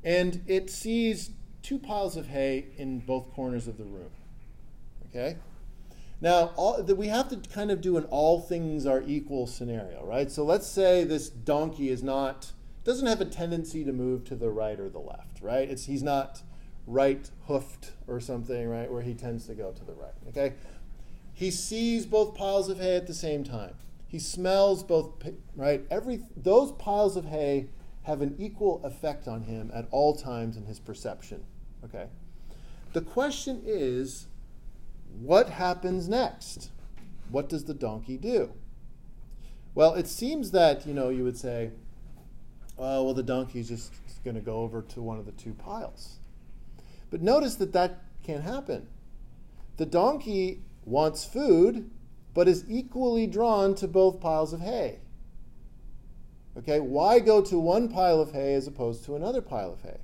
[0.03, 1.31] And it sees
[1.67, 4.09] two piles of hay in both corners of the room.
[5.09, 5.35] Okay?
[6.21, 10.31] Now, all, we have to kind of do an all things are equal scenario, right?
[10.31, 12.53] So let's say this donkey is not,
[12.85, 15.69] doesn't have a tendency to move to the right or the left, right?
[15.69, 16.41] It's, he's not
[16.87, 20.53] right hoofed or something, right, where he tends to go to the right, okay?
[21.33, 23.75] He sees both piles of hay at the same time.
[24.07, 25.21] He smells both,
[25.53, 25.85] right?
[25.91, 27.67] Every, those piles of hay
[28.03, 31.43] have an equal effect on him at all times in his perception
[31.87, 32.07] Okay.
[32.93, 34.27] The question is
[35.19, 36.71] what happens next?
[37.29, 38.53] What does the donkey do?
[39.75, 41.71] Well, it seems that, you know, you would say,
[42.77, 46.19] oh, well, the donkey's just going to go over to one of the two piles.
[47.09, 48.87] But notice that that can't happen.
[49.77, 51.89] The donkey wants food,
[52.33, 54.99] but is equally drawn to both piles of hay.
[56.57, 59.99] Okay, why go to one pile of hay as opposed to another pile of hay?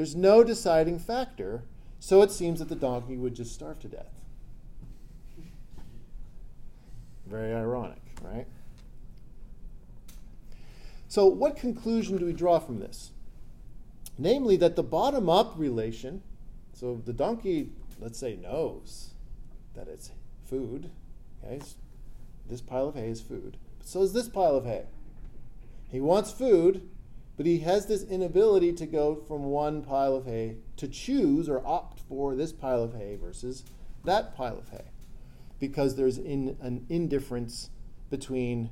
[0.00, 1.62] There's no deciding factor,
[1.98, 4.14] so it seems that the donkey would just starve to death.
[7.26, 8.46] Very ironic, right?
[11.06, 13.10] So, what conclusion do we draw from this?
[14.16, 16.22] Namely, that the bottom up relation,
[16.72, 17.68] so the donkey,
[18.00, 19.10] let's say, knows
[19.74, 20.12] that it's
[20.48, 20.90] food,
[21.44, 21.60] okay?
[22.48, 23.58] This pile of hay is food.
[23.84, 24.86] So is this pile of hay.
[25.90, 26.88] He wants food,
[27.40, 31.66] but he has this inability to go from one pile of hay to choose or
[31.66, 33.64] opt for this pile of hay versus
[34.04, 34.84] that pile of hay
[35.58, 37.70] because there's in, an indifference
[38.10, 38.68] between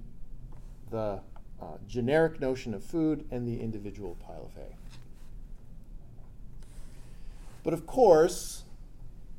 [0.90, 1.18] the
[1.62, 4.76] uh, generic notion of food and the individual pile of hay.
[7.64, 8.64] But of course,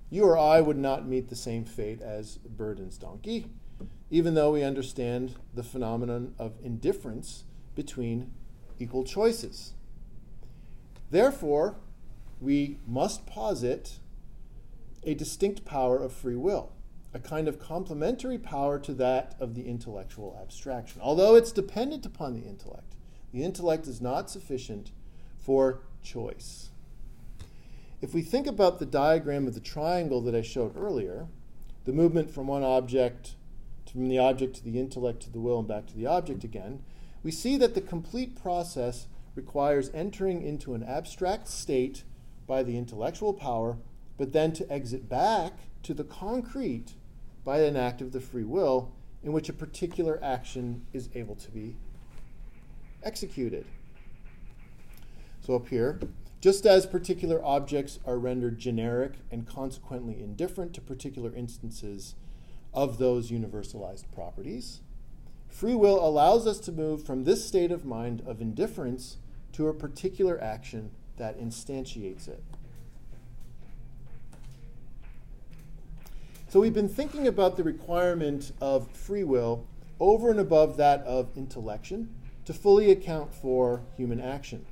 [0.09, 3.45] you or I would not meet the same fate as Buridan's donkey,
[4.09, 7.43] even though we understand the phenomenon of indifference
[7.75, 8.31] between
[8.79, 9.73] equal choices.
[11.11, 11.75] Therefore,
[12.39, 13.99] we must posit
[15.03, 16.71] a distinct power of free will
[17.13, 21.01] a kind of complementary power to that of the intellectual abstraction.
[21.01, 22.95] Although it's dependent upon the intellect,
[23.33, 24.91] the intellect is not sufficient
[25.39, 26.69] for choice.
[28.01, 31.27] If we think about the diagram of the triangle that I showed earlier,
[31.85, 33.35] the movement from one object,
[33.91, 36.83] from the object to the intellect to the will and back to the object again,
[37.23, 42.03] we see that the complete process requires entering into an abstract state
[42.47, 43.77] by the intellectual power,
[44.17, 45.53] but then to exit back
[45.83, 46.93] to the concrete
[47.43, 48.91] by an act of the free will
[49.23, 51.75] in which a particular action is able to be
[53.03, 53.65] executed.
[55.41, 55.99] So, up here,
[56.41, 62.15] just as particular objects are rendered generic and consequently indifferent to particular instances
[62.73, 64.81] of those universalized properties,
[65.49, 69.17] free will allows us to move from this state of mind of indifference
[69.53, 72.41] to a particular action that instantiates it.
[76.47, 79.67] So we've been thinking about the requirement of free will
[79.99, 82.09] over and above that of intellection
[82.45, 84.65] to fully account for human action.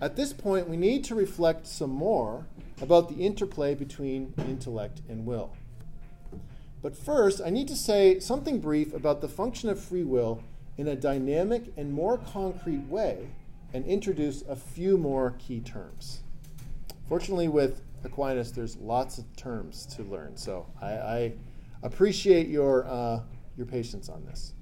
[0.00, 2.46] At this point, we need to reflect some more
[2.80, 5.56] about the interplay between intellect and will.
[6.82, 10.42] But first, I need to say something brief about the function of free will
[10.76, 13.28] in a dynamic and more concrete way
[13.74, 16.20] and introduce a few more key terms.
[17.08, 20.36] Fortunately, with Aquinas, there's lots of terms to learn.
[20.36, 21.32] So I, I
[21.82, 23.20] appreciate your, uh,
[23.56, 24.54] your patience on this.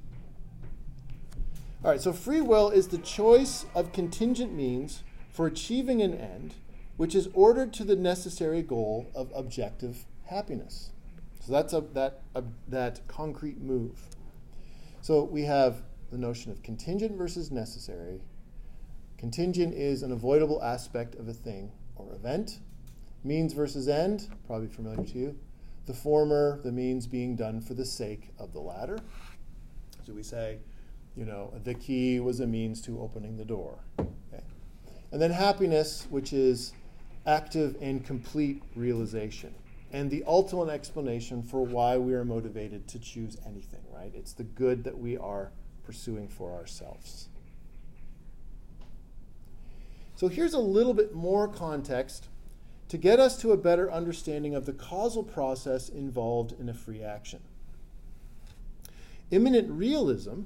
[1.85, 6.55] All right, so free will is the choice of contingent means for achieving an end
[6.97, 10.91] which is ordered to the necessary goal of objective happiness.
[11.49, 13.99] So that's a, that, a, that concrete move.
[15.01, 15.81] So we have
[16.11, 18.21] the notion of contingent versus necessary.
[19.17, 22.59] Contingent is an avoidable aspect of a thing or event.
[23.25, 25.39] Means versus end, probably familiar to you.
[25.87, 28.99] The former, the means being done for the sake of the latter.
[30.07, 30.59] So we say,
[31.17, 33.79] you know, the key was a means to opening the door.
[33.99, 34.45] Okay.
[35.13, 36.75] And then happiness, which is
[37.27, 39.55] active and complete realization.
[39.91, 44.13] And the ultimate explanation for why we are motivated to choose anything, right?
[44.15, 45.51] It's the good that we are
[45.85, 47.29] pursuing for ourselves.
[50.15, 52.29] So here's a little bit more context
[52.89, 57.03] to get us to a better understanding of the causal process involved in a free
[57.03, 57.41] action.
[59.31, 60.43] Immanent realism,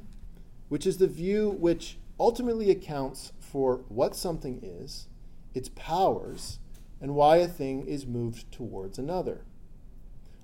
[0.69, 5.07] which is the view which ultimately accounts for what something is,
[5.55, 6.59] its powers,
[7.03, 9.43] and why a thing is moved towards another.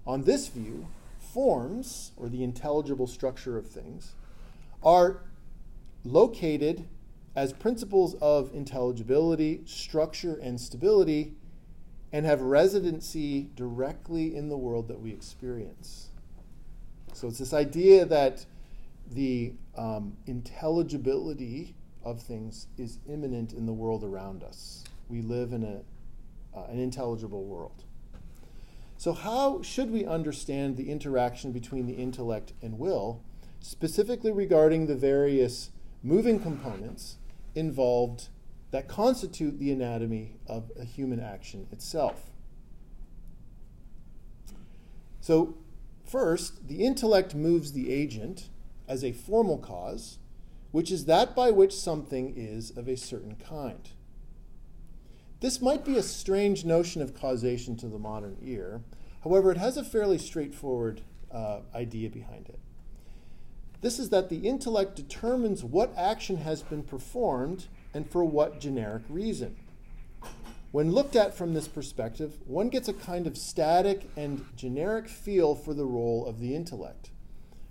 [0.06, 0.88] On this view,
[1.18, 4.14] forms, or the intelligible structure of things,
[4.82, 5.22] are
[6.04, 6.86] located
[7.36, 11.32] as principles of intelligibility, structure, and stability
[12.12, 16.08] and have residency directly in the world that we experience.
[17.12, 18.44] So it's this idea that
[19.10, 24.84] the um, intelligibility of things is immanent in the world around us.
[25.08, 25.80] We live in a,
[26.58, 27.84] uh, an intelligible world.
[28.96, 33.22] So, how should we understand the interaction between the intellect and will,
[33.60, 35.70] specifically regarding the various
[36.02, 37.16] moving components
[37.54, 38.28] involved
[38.70, 42.30] that constitute the anatomy of a human action itself.
[45.20, 45.56] So,
[46.04, 48.48] first, the intellect moves the agent
[48.86, 50.18] as a formal cause,
[50.70, 53.90] which is that by which something is of a certain kind.
[55.40, 58.82] This might be a strange notion of causation to the modern ear.
[59.22, 62.58] However, it has a fairly straightforward uh, idea behind it.
[63.80, 69.04] This is that the intellect determines what action has been performed and for what generic
[69.08, 69.56] reason.
[70.72, 75.54] When looked at from this perspective, one gets a kind of static and generic feel
[75.54, 77.10] for the role of the intellect.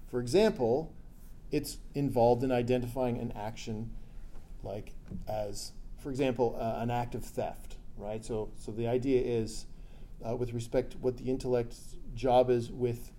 [0.09, 0.93] For example,
[1.51, 3.91] it's involved in identifying an action
[4.63, 4.93] like
[5.27, 8.23] as, for example, uh, an act of theft, right?
[8.23, 9.65] So, so the idea is,
[10.27, 13.11] uh, with respect to what the intellect's job is with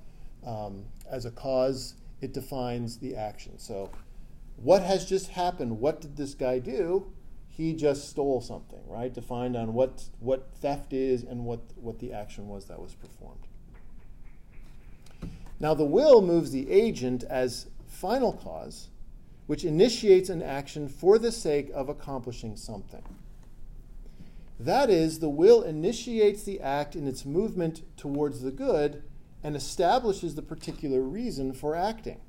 [0.47, 3.59] um, as a cause, it defines the action.
[3.59, 3.91] So,
[4.57, 5.79] what has just happened?
[5.79, 7.13] What did this guy do?
[7.49, 9.13] He just stole something, right?
[9.13, 13.47] Defined on what what theft is and what what the action was that was performed.
[15.61, 18.89] Now, the will moves the agent as final cause,
[19.49, 23.03] which initiates an action for the sake of accomplishing something.
[24.61, 29.03] That is, the will initiates the act in its movement towards the good
[29.43, 32.21] and establishes the particular reason for acting.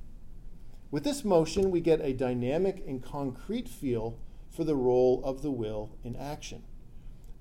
[0.92, 4.18] With this motion, we get a dynamic and concrete feel
[4.50, 6.64] for the role of the will in action.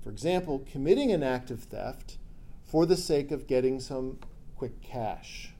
[0.03, 2.17] For example, committing an act of theft
[2.65, 4.19] for the sake of getting some
[4.57, 5.53] quick cash.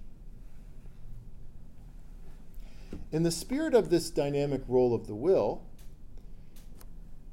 [3.12, 5.64] In the spirit of this dynamic role of the will,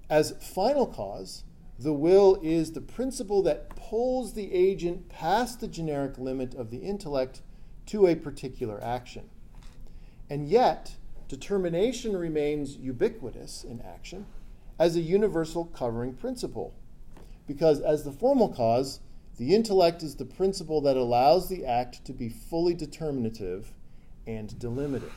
[0.08, 1.44] as final cause,
[1.78, 6.78] the will is the principle that pulls the agent past the generic limit of the
[6.78, 7.42] intellect
[7.86, 9.28] to a particular action.
[10.30, 10.96] And yet,
[11.28, 14.26] determination remains ubiquitous in action
[14.78, 16.74] as a universal covering principle.
[17.46, 19.00] Because, as the formal cause,
[19.36, 23.72] the intellect is the principle that allows the act to be fully determinative
[24.26, 25.12] and delimited.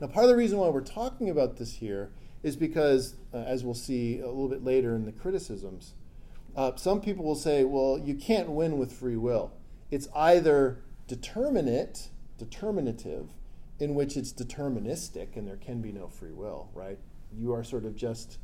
[0.00, 2.10] Now, part of the reason why we're talking about this here
[2.42, 5.92] is because, uh, as we'll see a little bit later in the criticisms,
[6.56, 9.52] uh, some people will say, well, you can't win with free will.
[9.90, 13.28] It's either determinate, determinative,
[13.78, 16.98] in which it's deterministic and there can be no free will, right?
[17.32, 18.38] You are sort of just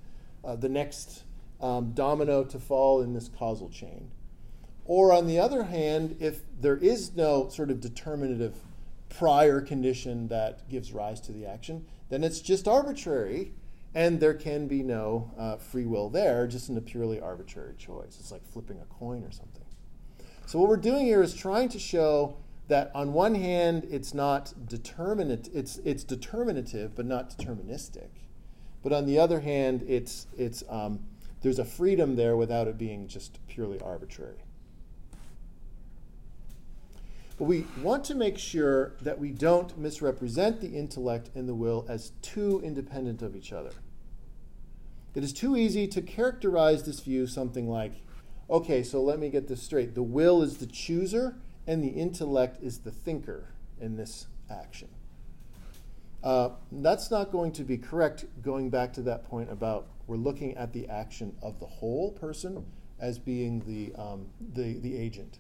[0.45, 1.25] uh, the next
[1.61, 4.11] um, domino to fall in this causal chain.
[4.85, 8.57] Or on the other hand, if there is no sort of determinative
[9.09, 13.53] prior condition that gives rise to the action, then it's just arbitrary
[13.95, 18.19] and there can be no uh, free will there, just in a purely arbitrary choice.
[18.21, 19.65] It's like flipping a coin or something.
[20.45, 22.37] So, what we're doing here is trying to show
[22.69, 28.09] that on one hand, it's not determinate, it's, it's determinative, but not deterministic.
[28.83, 31.01] But on the other hand, it's, it's, um,
[31.41, 34.46] there's a freedom there without it being just purely arbitrary.
[37.39, 41.85] But we want to make sure that we don't misrepresent the intellect and the will
[41.89, 43.73] as too independent of each other.
[45.15, 47.93] It is too easy to characterize this view something like
[48.49, 49.95] okay, so let me get this straight.
[49.95, 53.49] The will is the chooser, and the intellect is the thinker
[53.81, 54.89] in this action.
[56.23, 60.57] Uh, that's not going to be correct, going back to that point about we're looking
[60.57, 62.65] at the action of the whole person
[63.01, 65.39] as being the, um, the, the agent.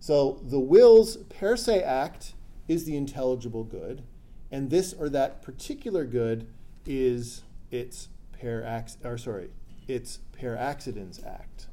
[0.00, 2.34] So the will's per se act
[2.68, 4.02] is the intelligible good,
[4.50, 6.46] and this or that particular good
[6.84, 8.08] is its
[8.40, 9.50] per act, or sorry,
[9.88, 11.66] its per accidens act.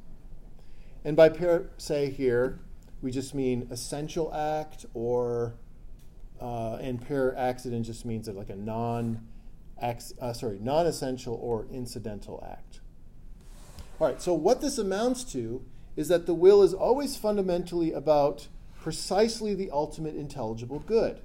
[1.03, 2.59] And by per se here,
[3.01, 5.55] we just mean essential act, or
[6.41, 9.27] uh, and per accidens just means like a non,
[9.81, 12.79] uh, sorry, non-essential or incidental act.
[13.99, 14.21] All right.
[14.21, 15.63] So what this amounts to
[15.95, 18.47] is that the will is always fundamentally about
[18.81, 21.21] precisely the ultimate intelligible good.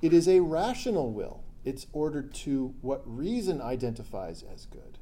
[0.00, 1.42] It is a rational will.
[1.64, 4.98] It's ordered to what reason identifies as good.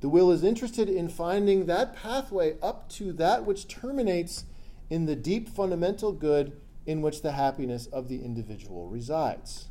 [0.00, 4.44] The will is interested in finding that pathway up to that which terminates
[4.90, 6.52] in the deep fundamental good
[6.84, 9.68] in which the happiness of the individual resides.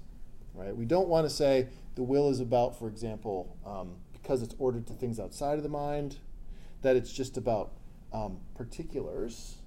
[0.53, 0.75] Right?
[0.75, 4.87] We don't want to say the will is about, for example, um, because it's ordered
[4.87, 6.17] to things outside of the mind,
[6.81, 7.71] that it's just about
[8.15, 9.57] um, particulars,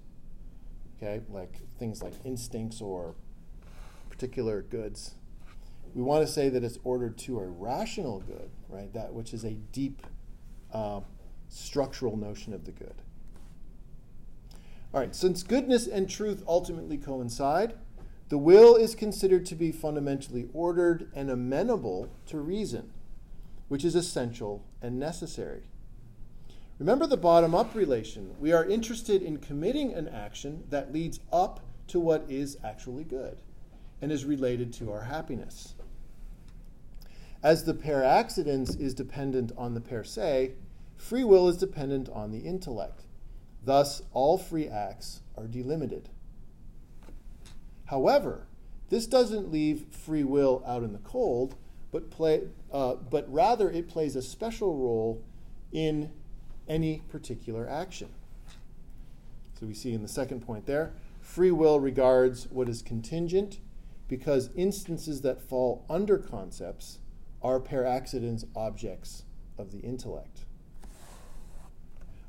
[0.97, 3.15] okay, like things like instincts or
[4.09, 5.15] particular goods.
[5.95, 8.93] We want to say that it's ordered to a rational good, right?
[8.95, 10.07] That which is a deep
[10.73, 11.01] uh,
[11.49, 12.95] structural notion of the good.
[14.95, 17.75] All right, since goodness and truth ultimately coincide,
[18.31, 22.91] the will is considered to be fundamentally ordered and amenable to reason,
[23.69, 25.65] which is essential and necessary.
[26.79, 28.37] Remember the bottom up relation.
[28.39, 33.39] We are interested in committing an action that leads up to what is actually good
[34.01, 35.75] and is related to our happiness.
[37.43, 40.53] As the per accidens is dependent on the per se,
[40.97, 43.03] free will is dependent on the intellect.
[43.65, 46.11] Thus, all free acts are delimited.
[47.87, 48.47] However,
[48.89, 51.57] this doesn't leave free will out in the cold,
[51.91, 55.25] but, play, uh, but rather it plays a special role
[55.73, 56.11] in
[56.69, 58.09] any particular action.
[59.59, 63.59] So we see in the second point there free will regards what is contingent
[64.09, 66.99] because instances that fall under concepts
[67.43, 69.25] are per accidens objects
[69.59, 70.45] of the intellect.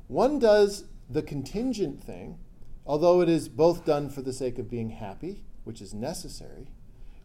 [0.08, 2.40] One does the contingent thing,
[2.86, 6.68] although it is both done for the sake of being happy, which is necessary,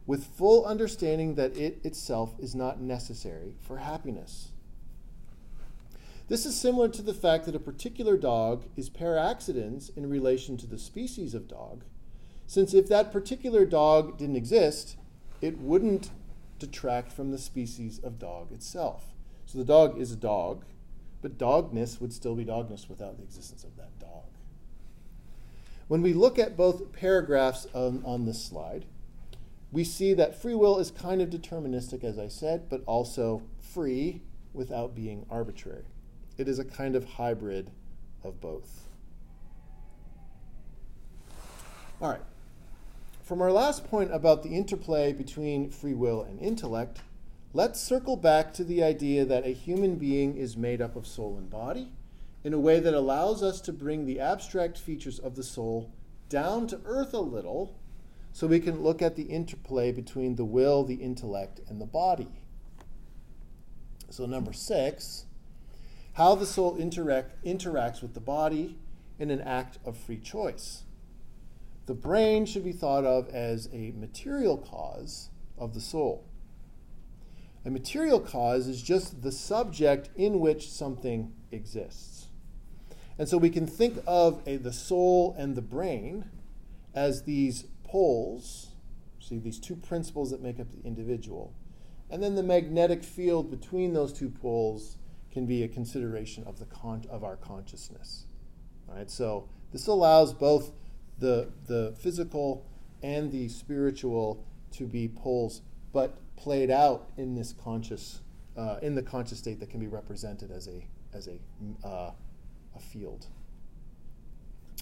[0.06, 4.52] with full understanding that it itself is not necessary for happiness.
[6.26, 10.56] This is similar to the fact that a particular dog is per accidens in relation
[10.56, 11.84] to the species of dog,
[12.46, 14.96] since if that particular dog didn't exist,
[15.42, 16.10] it wouldn't
[16.58, 19.12] detract from the species of dog itself.
[19.44, 20.64] So the dog is a dog,
[21.20, 24.24] but dogness would still be dogness without the existence of that dog.
[25.88, 28.86] When we look at both paragraphs on, on this slide,
[29.70, 34.22] we see that free will is kind of deterministic, as I said, but also free
[34.54, 35.84] without being arbitrary.
[36.36, 37.70] It is a kind of hybrid
[38.24, 38.88] of both.
[42.00, 42.22] All right.
[43.22, 47.00] From our last point about the interplay between free will and intellect,
[47.52, 51.36] let's circle back to the idea that a human being is made up of soul
[51.38, 51.92] and body
[52.42, 55.90] in a way that allows us to bring the abstract features of the soul
[56.28, 57.74] down to earth a little
[58.32, 62.28] so we can look at the interplay between the will, the intellect, and the body.
[64.10, 65.24] So, number six
[66.14, 68.78] how the soul interact, interacts with the body
[69.18, 70.84] in an act of free choice.
[71.86, 76.24] The brain should be thought of as a material cause of the soul.
[77.64, 82.28] A material cause is just the subject in which something exists.
[83.18, 86.26] And so we can think of a, the soul and the brain
[86.94, 88.70] as these poles,
[89.20, 91.54] see, these two principles that make up the individual.
[92.10, 94.98] And then the magnetic field between those two poles
[95.34, 98.26] can be a consideration of the con- of our consciousness.
[98.86, 100.72] Right, so this allows both
[101.18, 102.64] the the physical
[103.02, 105.60] and the spiritual to be poles,
[105.92, 108.20] but played out in this conscious
[108.56, 112.12] uh, in the conscious state that can be represented as a as a uh,
[112.76, 113.26] a field.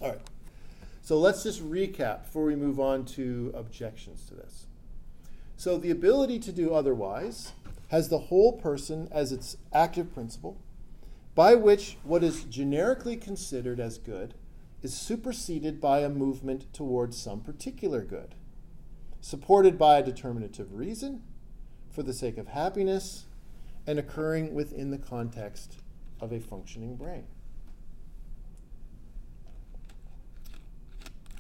[0.03, 0.21] All right.
[1.01, 4.67] So let's just recap before we move on to objections to this.
[5.57, 7.53] So the ability to do otherwise
[7.93, 10.59] has the whole person as its active principle,
[11.35, 14.33] by which what is generically considered as good
[14.81, 18.35] is superseded by a movement towards some particular good,
[19.21, 21.23] supported by a determinative reason
[21.91, 23.27] for the sake of happiness
[23.87, 25.77] and occurring within the context
[26.19, 27.27] of a functioning brain.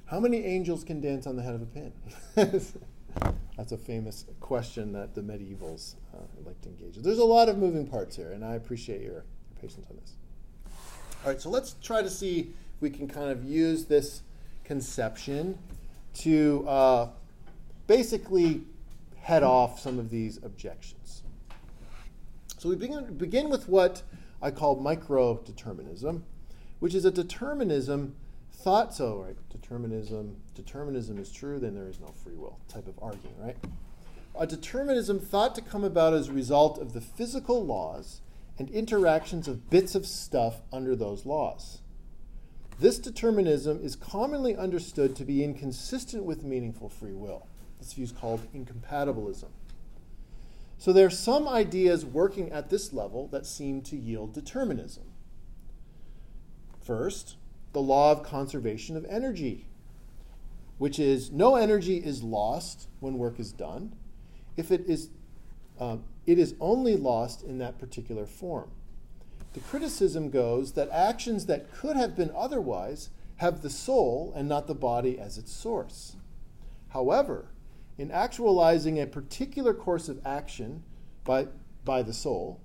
[0.04, 3.32] How many angels can dance on the head of a pin?
[3.62, 7.04] That's a famous question that the medievals uh, like to engage with.
[7.04, 9.24] There's a lot of moving parts here, and I appreciate your, your
[9.60, 10.14] patience on this.
[11.24, 12.40] All right, so let's try to see
[12.74, 14.22] if we can kind of use this
[14.64, 15.56] conception
[16.14, 17.08] to uh,
[17.86, 18.62] basically
[19.20, 21.22] head off some of these objections.
[22.58, 24.02] So we begin, begin with what
[24.42, 26.24] I call micro determinism,
[26.80, 28.16] which is a determinism
[28.62, 29.36] thought so, right?
[29.50, 33.56] Determinism, determinism is true, then there is no free will type of argument, right?
[34.38, 38.20] A determinism thought to come about as a result of the physical laws
[38.58, 41.82] and interactions of bits of stuff under those laws.
[42.78, 47.46] This determinism is commonly understood to be inconsistent with meaningful free will.
[47.78, 49.50] This view is called incompatibilism.
[50.78, 55.04] So there are some ideas working at this level that seem to yield determinism.
[56.80, 57.36] First,
[57.72, 59.66] the law of conservation of energy,
[60.78, 63.94] which is no energy is lost when work is done
[64.56, 65.10] if it is,
[65.78, 65.96] uh,
[66.26, 68.70] it is only lost in that particular form.
[69.54, 74.66] The criticism goes that actions that could have been otherwise have the soul and not
[74.66, 76.16] the body as its source.
[76.90, 77.48] However,
[77.98, 80.84] in actualizing a particular course of action
[81.24, 81.48] by,
[81.84, 82.60] by the soul,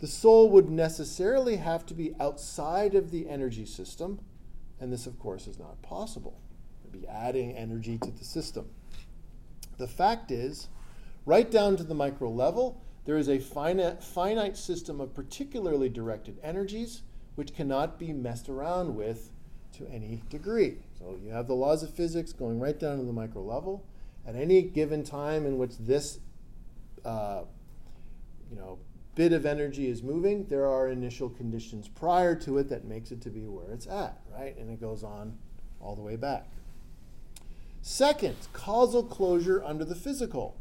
[0.00, 4.20] the soul would necessarily have to be outside of the energy system
[4.82, 6.40] and this, of course, is not possible.
[6.82, 8.68] It'd be adding energy to the system.
[9.78, 10.68] The fact is,
[11.24, 16.38] right down to the micro level, there is a finite, finite system of particularly directed
[16.42, 17.02] energies
[17.36, 19.30] which cannot be messed around with
[19.78, 20.78] to any degree.
[20.98, 23.86] So you have the laws of physics going right down to the micro level.
[24.26, 26.18] At any given time in which this,
[27.04, 27.42] uh,
[28.50, 28.80] you know,
[29.14, 33.20] bit of energy is moving, there are initial conditions prior to it that makes it
[33.22, 34.56] to be where it's at, right?
[34.56, 35.36] And it goes on
[35.80, 36.48] all the way back.
[37.82, 40.56] Second, causal closure under the physical.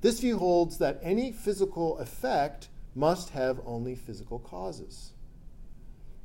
[0.00, 5.12] This view holds that any physical effect must have only physical causes.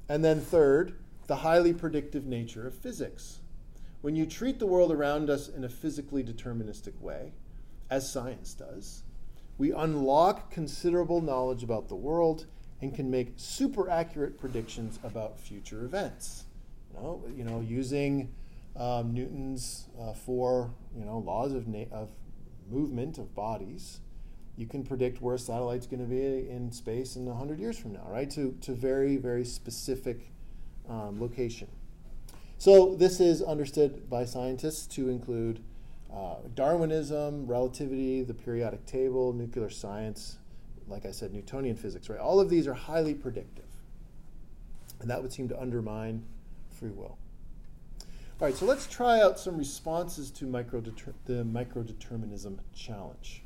[0.07, 3.39] And then, third, the highly predictive nature of physics.
[4.01, 7.33] When you treat the world around us in a physically deterministic way,
[7.89, 9.01] as science does,
[9.57, 12.45] we unlock considerable knowledge about the world
[12.81, 16.45] and can make super accurate predictions about future events.
[16.93, 18.33] You know, you know using
[18.75, 22.09] um, Newton's uh, four you know, laws of, na- of
[22.69, 23.99] movement of bodies,
[24.57, 27.93] you can predict where a satellite's going to be in space in 100 years from
[27.93, 28.29] now, right?
[28.31, 30.31] To, to very, very specific
[30.89, 31.67] um, location.
[32.57, 35.61] So, this is understood by scientists to include
[36.16, 40.38] uh, Darwinism, relativity, the periodic table, nuclear science,
[40.88, 42.20] like I said, Newtonian physics, right?
[42.20, 43.66] All of these are highly predictive.
[45.01, 46.24] And that would seem to undermine
[46.72, 47.18] free will.
[48.39, 53.43] All right, so let's try out some responses to the microdeterminism challenge.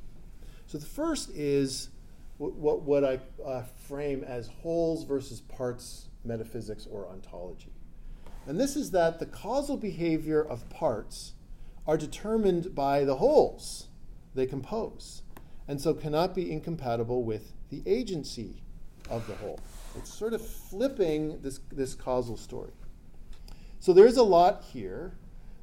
[0.68, 1.90] So the first is
[2.38, 7.72] what, what I uh, frame as wholes versus parts metaphysics or ontology.
[8.46, 11.34] And this is that the causal behavior of parts
[11.90, 13.88] are determined by the wholes
[14.36, 15.24] they compose,
[15.68, 18.62] and so cannot be incompatible with the agency
[19.10, 19.60] of the whole.
[19.98, 22.74] It's sort of flipping this, this causal story.
[23.80, 25.14] So there's a lot here.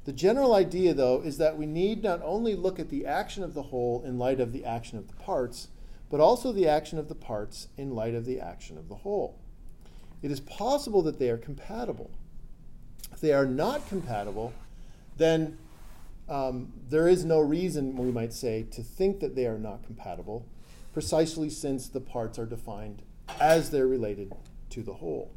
[0.03, 3.53] The general idea, though, is that we need not only look at the action of
[3.53, 5.69] the whole in light of the action of the parts,
[6.09, 9.39] but also the action of the parts in light of the action of the whole.
[10.21, 12.11] It is possible that they are compatible.
[13.13, 14.51] If they are not compatible,
[15.15, 15.57] then
[16.29, 20.45] um, there is no reason, we might say, to think that they are not compatible,
[20.93, 23.01] precisely since the parts are defined
[23.39, 24.33] as they're related
[24.69, 25.33] to the whole.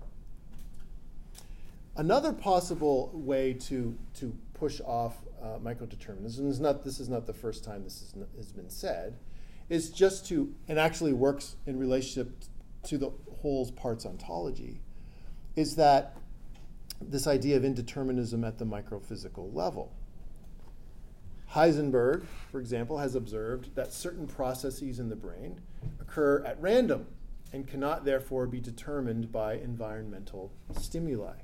[1.97, 7.35] Another possible way to, to push off uh, microdeterminism, is not, this is not the
[7.35, 9.19] first time this is, has been said,
[9.69, 12.33] is just to, and actually works in relationship
[12.83, 13.11] to the
[13.41, 14.81] whole's parts ontology,
[15.57, 16.17] is that
[17.01, 19.93] this idea of indeterminism at the microphysical level.
[21.55, 25.61] Heisenberg, for example, has observed that certain processes in the brain
[26.01, 27.07] occur at random
[27.53, 31.35] and cannot therefore be determined by environmental stimuli.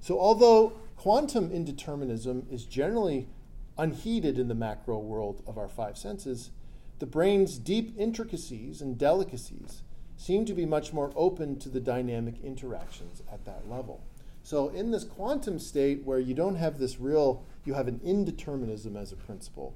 [0.00, 3.28] So, although quantum indeterminism is generally
[3.78, 6.50] unheeded in the macro world of our five senses,
[6.98, 9.82] the brain's deep intricacies and delicacies
[10.16, 14.02] seem to be much more open to the dynamic interactions at that level.
[14.46, 18.94] So, in this quantum state where you don't have this real, you have an indeterminism
[18.94, 19.74] as a principle,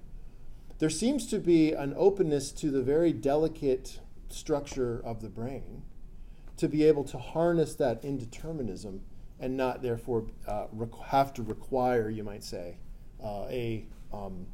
[0.79, 3.99] there seems to be an openness to the very delicate
[4.29, 5.83] structure of the brain
[6.57, 9.01] to be able to harness that indeterminism
[9.41, 10.67] and not therefore uh,
[11.07, 12.77] have to require, you might say,
[13.25, 14.47] uh, a um,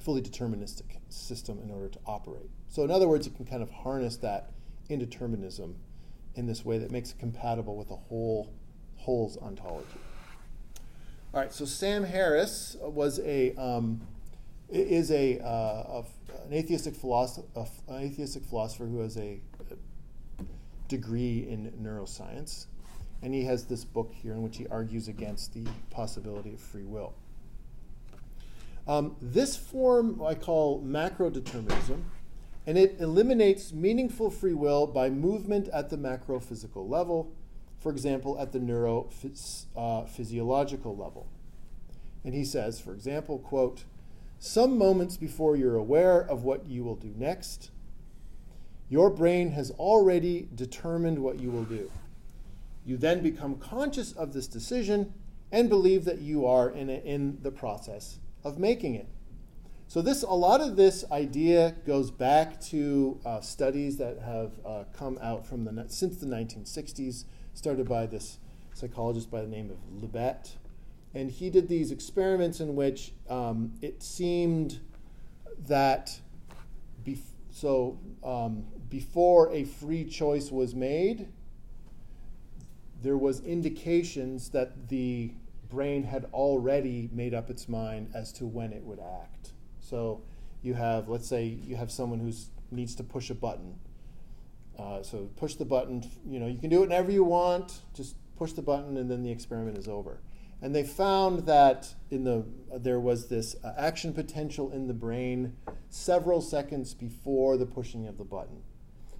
[0.00, 2.48] fully deterministic system in order to operate.
[2.68, 4.52] So, in other words, it can kind of harness that
[4.88, 5.74] indeterminism
[6.34, 8.54] in this way that makes it compatible with a whole
[8.98, 9.86] wholes ontology.
[11.34, 14.00] All right, so Sam Harris was a um,
[14.70, 16.02] is a, uh,
[16.46, 17.46] an atheistic philosopher,
[17.88, 19.40] an atheistic philosopher who has a
[20.88, 22.66] degree in neuroscience,
[23.22, 26.84] and he has this book here in which he argues against the possibility of free
[26.84, 27.14] will.
[28.86, 32.10] Um, this form I call macro determinism,
[32.66, 37.30] and it eliminates meaningful free will by movement at the macro physical level
[37.88, 41.26] for example, at the neurophysiological uh, level.
[42.22, 43.84] And he says, for example, quote,
[44.38, 47.70] some moments before you're aware of what you will do next,
[48.90, 51.90] your brain has already determined what you will do.
[52.84, 55.14] You then become conscious of this decision
[55.50, 59.08] and believe that you are in, a, in the process of making it.
[59.86, 64.84] So this, a lot of this idea goes back to uh, studies that have uh,
[64.92, 67.24] come out from the since the 1960s
[67.58, 68.38] started by this
[68.72, 70.52] psychologist by the name of Libet.
[71.12, 74.78] And he did these experiments in which um, it seemed
[75.66, 76.20] that
[77.04, 81.26] bef- so um, before a free choice was made,
[83.02, 85.32] there was indications that the
[85.68, 89.52] brain had already made up its mind as to when it would act.
[89.80, 90.22] So
[90.62, 92.32] you have, let's say, you have someone who
[92.70, 93.80] needs to push a button
[94.78, 96.08] Uh, so push the button.
[96.26, 97.80] You know, you can do it whenever you want.
[97.94, 100.20] Just push the button, and then the experiment is over.
[100.60, 102.44] And they found that in the
[102.76, 105.54] there was this uh, action potential in the brain
[105.88, 108.62] several seconds before the pushing of the button.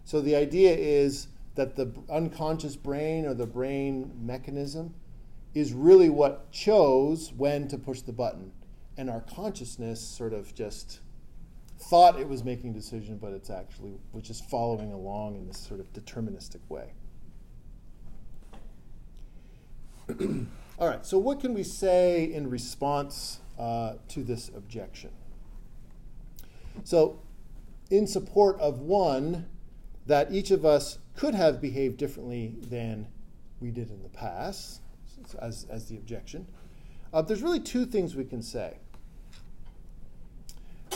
[0.05, 4.95] So the idea is that the unconscious brain or the brain mechanism
[5.55, 8.53] is really what chose when to push the button,
[8.97, 11.01] and our consciousness sort of just
[11.79, 15.59] thought it was making a decision, but it's actually was just following along in this
[15.59, 16.93] sort of deterministic way.
[20.79, 25.11] All right, so what can we say in response uh, to this objection?
[26.85, 27.21] So,
[27.91, 29.47] in support of one,
[30.07, 33.09] that each of us could have behaved differently than
[33.61, 34.81] we did in the past,
[35.41, 36.47] as, as the objection,
[37.13, 38.79] uh, there's really two things we can say.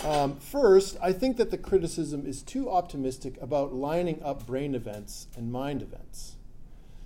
[0.04, 5.28] Um, first, I think that the criticism is too optimistic about lining up brain events
[5.36, 6.36] and mind events.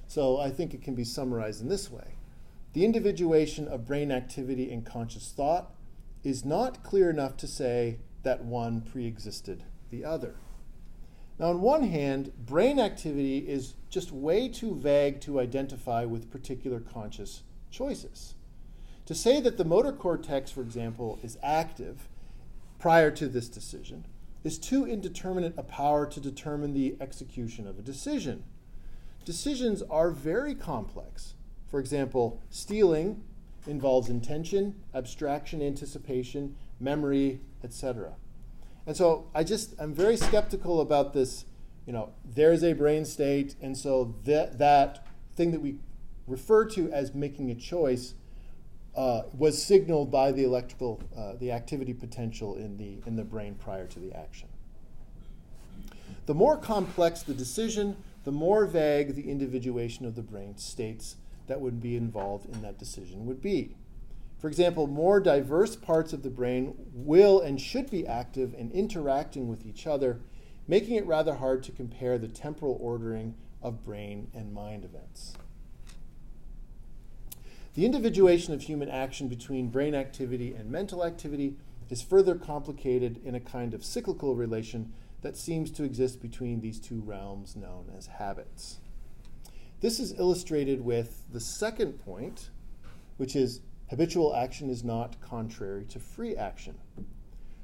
[0.07, 2.15] So I think it can be summarized in this way
[2.73, 5.75] The individuation of brain activity and conscious thought
[6.25, 10.37] is not clear enough to say that one pre existed the other.
[11.39, 16.81] Now, on one hand, brain activity is just way too vague to identify with particular
[16.81, 18.35] conscious choices.
[19.05, 22.09] To say that the motor cortex, for example, is active
[22.79, 24.07] prior to this decision
[24.45, 28.45] is too indeterminate a power to determine the execution of a decision.
[29.25, 31.35] Decisions are very complex.
[31.67, 33.25] For example, stealing
[33.67, 38.15] involves intention, abstraction, anticipation, memory, etc.
[38.87, 41.45] And so I just I'm very skeptical about this,
[41.87, 45.77] you know, there's a brain state and so that that thing that we
[46.27, 48.15] refer to as making a choice
[48.97, 53.55] uh, was signaled by the electrical, uh, the activity potential in the, in the brain
[53.55, 54.49] prior to the action.
[56.25, 61.17] The more complex the decision, the more vague the individuation of the brain states
[61.47, 63.77] that would be involved in that decision would be.
[64.39, 69.49] For example, more diverse parts of the brain will and should be active and interacting
[69.49, 70.21] with each other,
[70.67, 75.35] making it rather hard to compare the temporal ordering of brain and mind events.
[77.77, 81.57] The individuation of human action between brain activity and mental activity
[81.91, 86.81] is further complicated in a kind of cyclical relation that seems to exist between these
[86.81, 88.79] two realms known as habits.
[89.83, 92.49] This is illustrated with the second point,
[93.19, 93.61] which is
[93.91, 96.77] habitual action is not contrary to free action.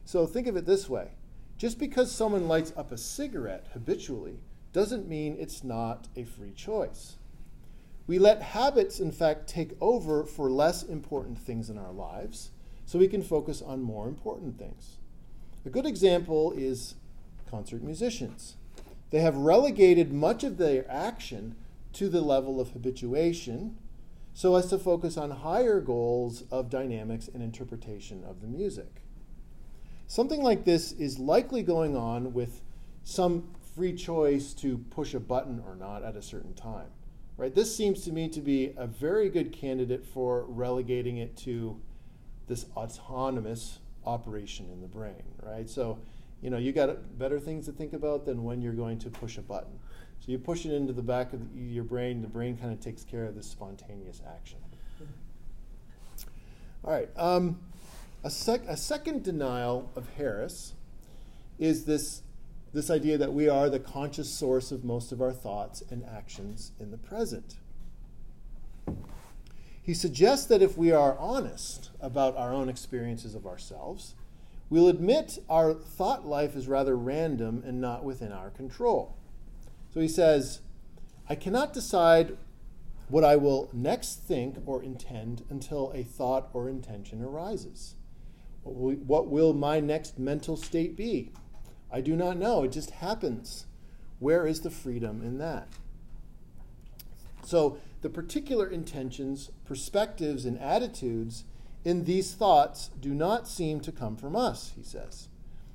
[0.04, 1.12] So think of it this way
[1.56, 4.40] just because someone lights up a cigarette habitually
[4.74, 7.16] doesn't mean it's not a free choice.
[8.07, 12.50] We let habits, in fact, take over for less important things in our lives
[12.84, 14.96] so we can focus on more important things.
[15.64, 16.96] A good example is
[17.48, 18.57] concert musicians.
[19.11, 21.55] They have relegated much of their action
[21.92, 23.76] to the level of habituation
[24.34, 29.03] so as to focus on higher goals of dynamics and interpretation of the music.
[30.07, 32.62] Something like this is likely going on with
[33.05, 36.88] some free choice to push a button or not at a certain time.
[37.37, 37.55] Right?
[37.55, 41.80] This seems to me to be a very good candidate for relegating it to
[42.47, 45.68] this autonomous operation in the brain, right?
[45.68, 45.99] So,
[46.41, 49.39] you know, you got better things to think about than when you're going to push
[49.39, 49.78] a button.
[50.20, 53.03] So you push it into the back of your brain, the brain kind of takes
[53.03, 54.59] care of this spontaneous action.
[56.85, 57.09] All right.
[57.16, 57.61] Um,
[58.24, 60.74] a, sec- a second denial of Harris
[61.59, 62.22] is this
[62.73, 66.73] this idea that we are the conscious source of most of our thoughts and actions
[66.81, 67.57] in the present.
[69.83, 74.14] He suggests that if we are honest about our own experiences of ourselves,
[74.70, 79.16] we'll admit our thought life is rather random and not within our control.
[79.93, 80.61] So he says,
[81.29, 82.37] I cannot decide
[83.09, 87.97] what I will next think or intend until a thought or intention arises.
[88.62, 91.33] What will my next mental state be?
[91.93, 92.64] I do not know.
[92.64, 93.66] It just happens.
[94.18, 95.68] Where is the freedom in that?
[97.45, 101.45] So, the particular intentions, perspectives, and attitudes
[101.84, 105.28] in these thoughts do not seem to come from us, he says.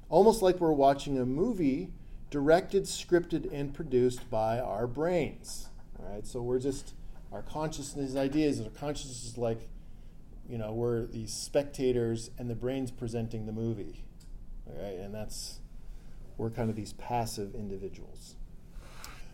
[0.09, 1.91] Almost like we're watching a movie
[2.29, 5.69] directed, scripted, and produced by our brains.
[5.99, 6.93] All right, so we're just,
[7.31, 9.69] our consciousness ideas, our consciousness is like,
[10.49, 14.03] you know, we're these spectators and the brain's presenting the movie.
[14.65, 15.59] All right, and that's
[16.37, 18.35] we're kind of these passive individuals.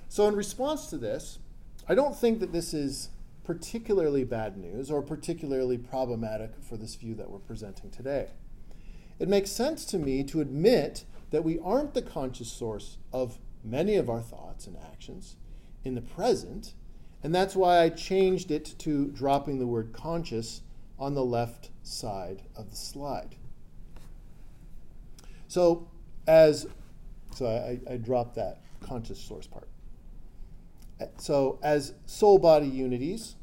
[0.09, 1.39] So, in response to this,
[1.87, 3.09] I don't think that this is
[3.43, 8.27] particularly bad news or particularly problematic for this view that we're presenting today.
[9.19, 13.95] It makes sense to me to admit that we aren't the conscious source of many
[13.95, 15.35] of our thoughts and actions
[15.83, 16.73] in the present,
[17.21, 20.61] and that's why I changed it to dropping the word conscious
[20.99, 23.35] on the left side of the slide.
[25.47, 25.87] So,
[26.27, 26.67] as
[27.34, 29.67] so I, I dropped that conscious source part.
[31.01, 33.36] Uh, so, as soul body unities,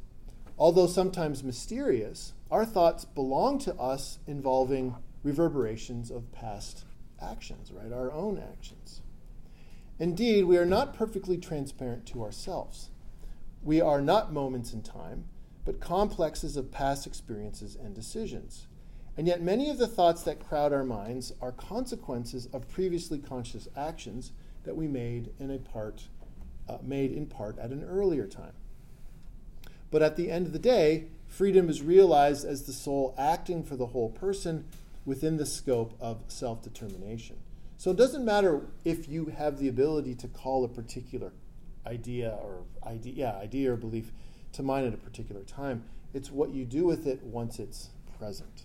[0.58, 6.84] although sometimes mysterious, our thoughts belong to us involving reverberations of past
[7.20, 7.92] actions, right?
[7.92, 9.02] Our own actions.
[9.98, 12.90] Indeed, we are not perfectly transparent to ourselves.
[13.62, 15.26] We are not moments in time,
[15.64, 18.66] but complexes of past experiences and decisions.
[19.16, 23.68] And yet, many of the thoughts that crowd our minds are consequences of previously conscious
[23.76, 24.32] actions
[24.64, 26.08] that we made in a part,
[26.68, 28.52] uh, made in part at an earlier time.
[29.90, 33.76] But at the end of the day, freedom is realized as the soul acting for
[33.76, 34.66] the whole person
[35.04, 37.36] within the scope of self determination.
[37.78, 41.32] So it doesn't matter if you have the ability to call a particular
[41.86, 44.12] idea or idea, yeah, idea or belief
[44.52, 45.84] to mind at a particular time.
[46.12, 48.64] It's what you do with it once it's present.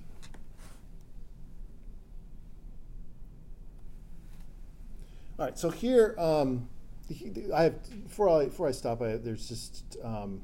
[5.38, 6.70] All right, so here um,
[7.54, 9.02] I have before I before I stop.
[9.02, 10.42] I, there's just um,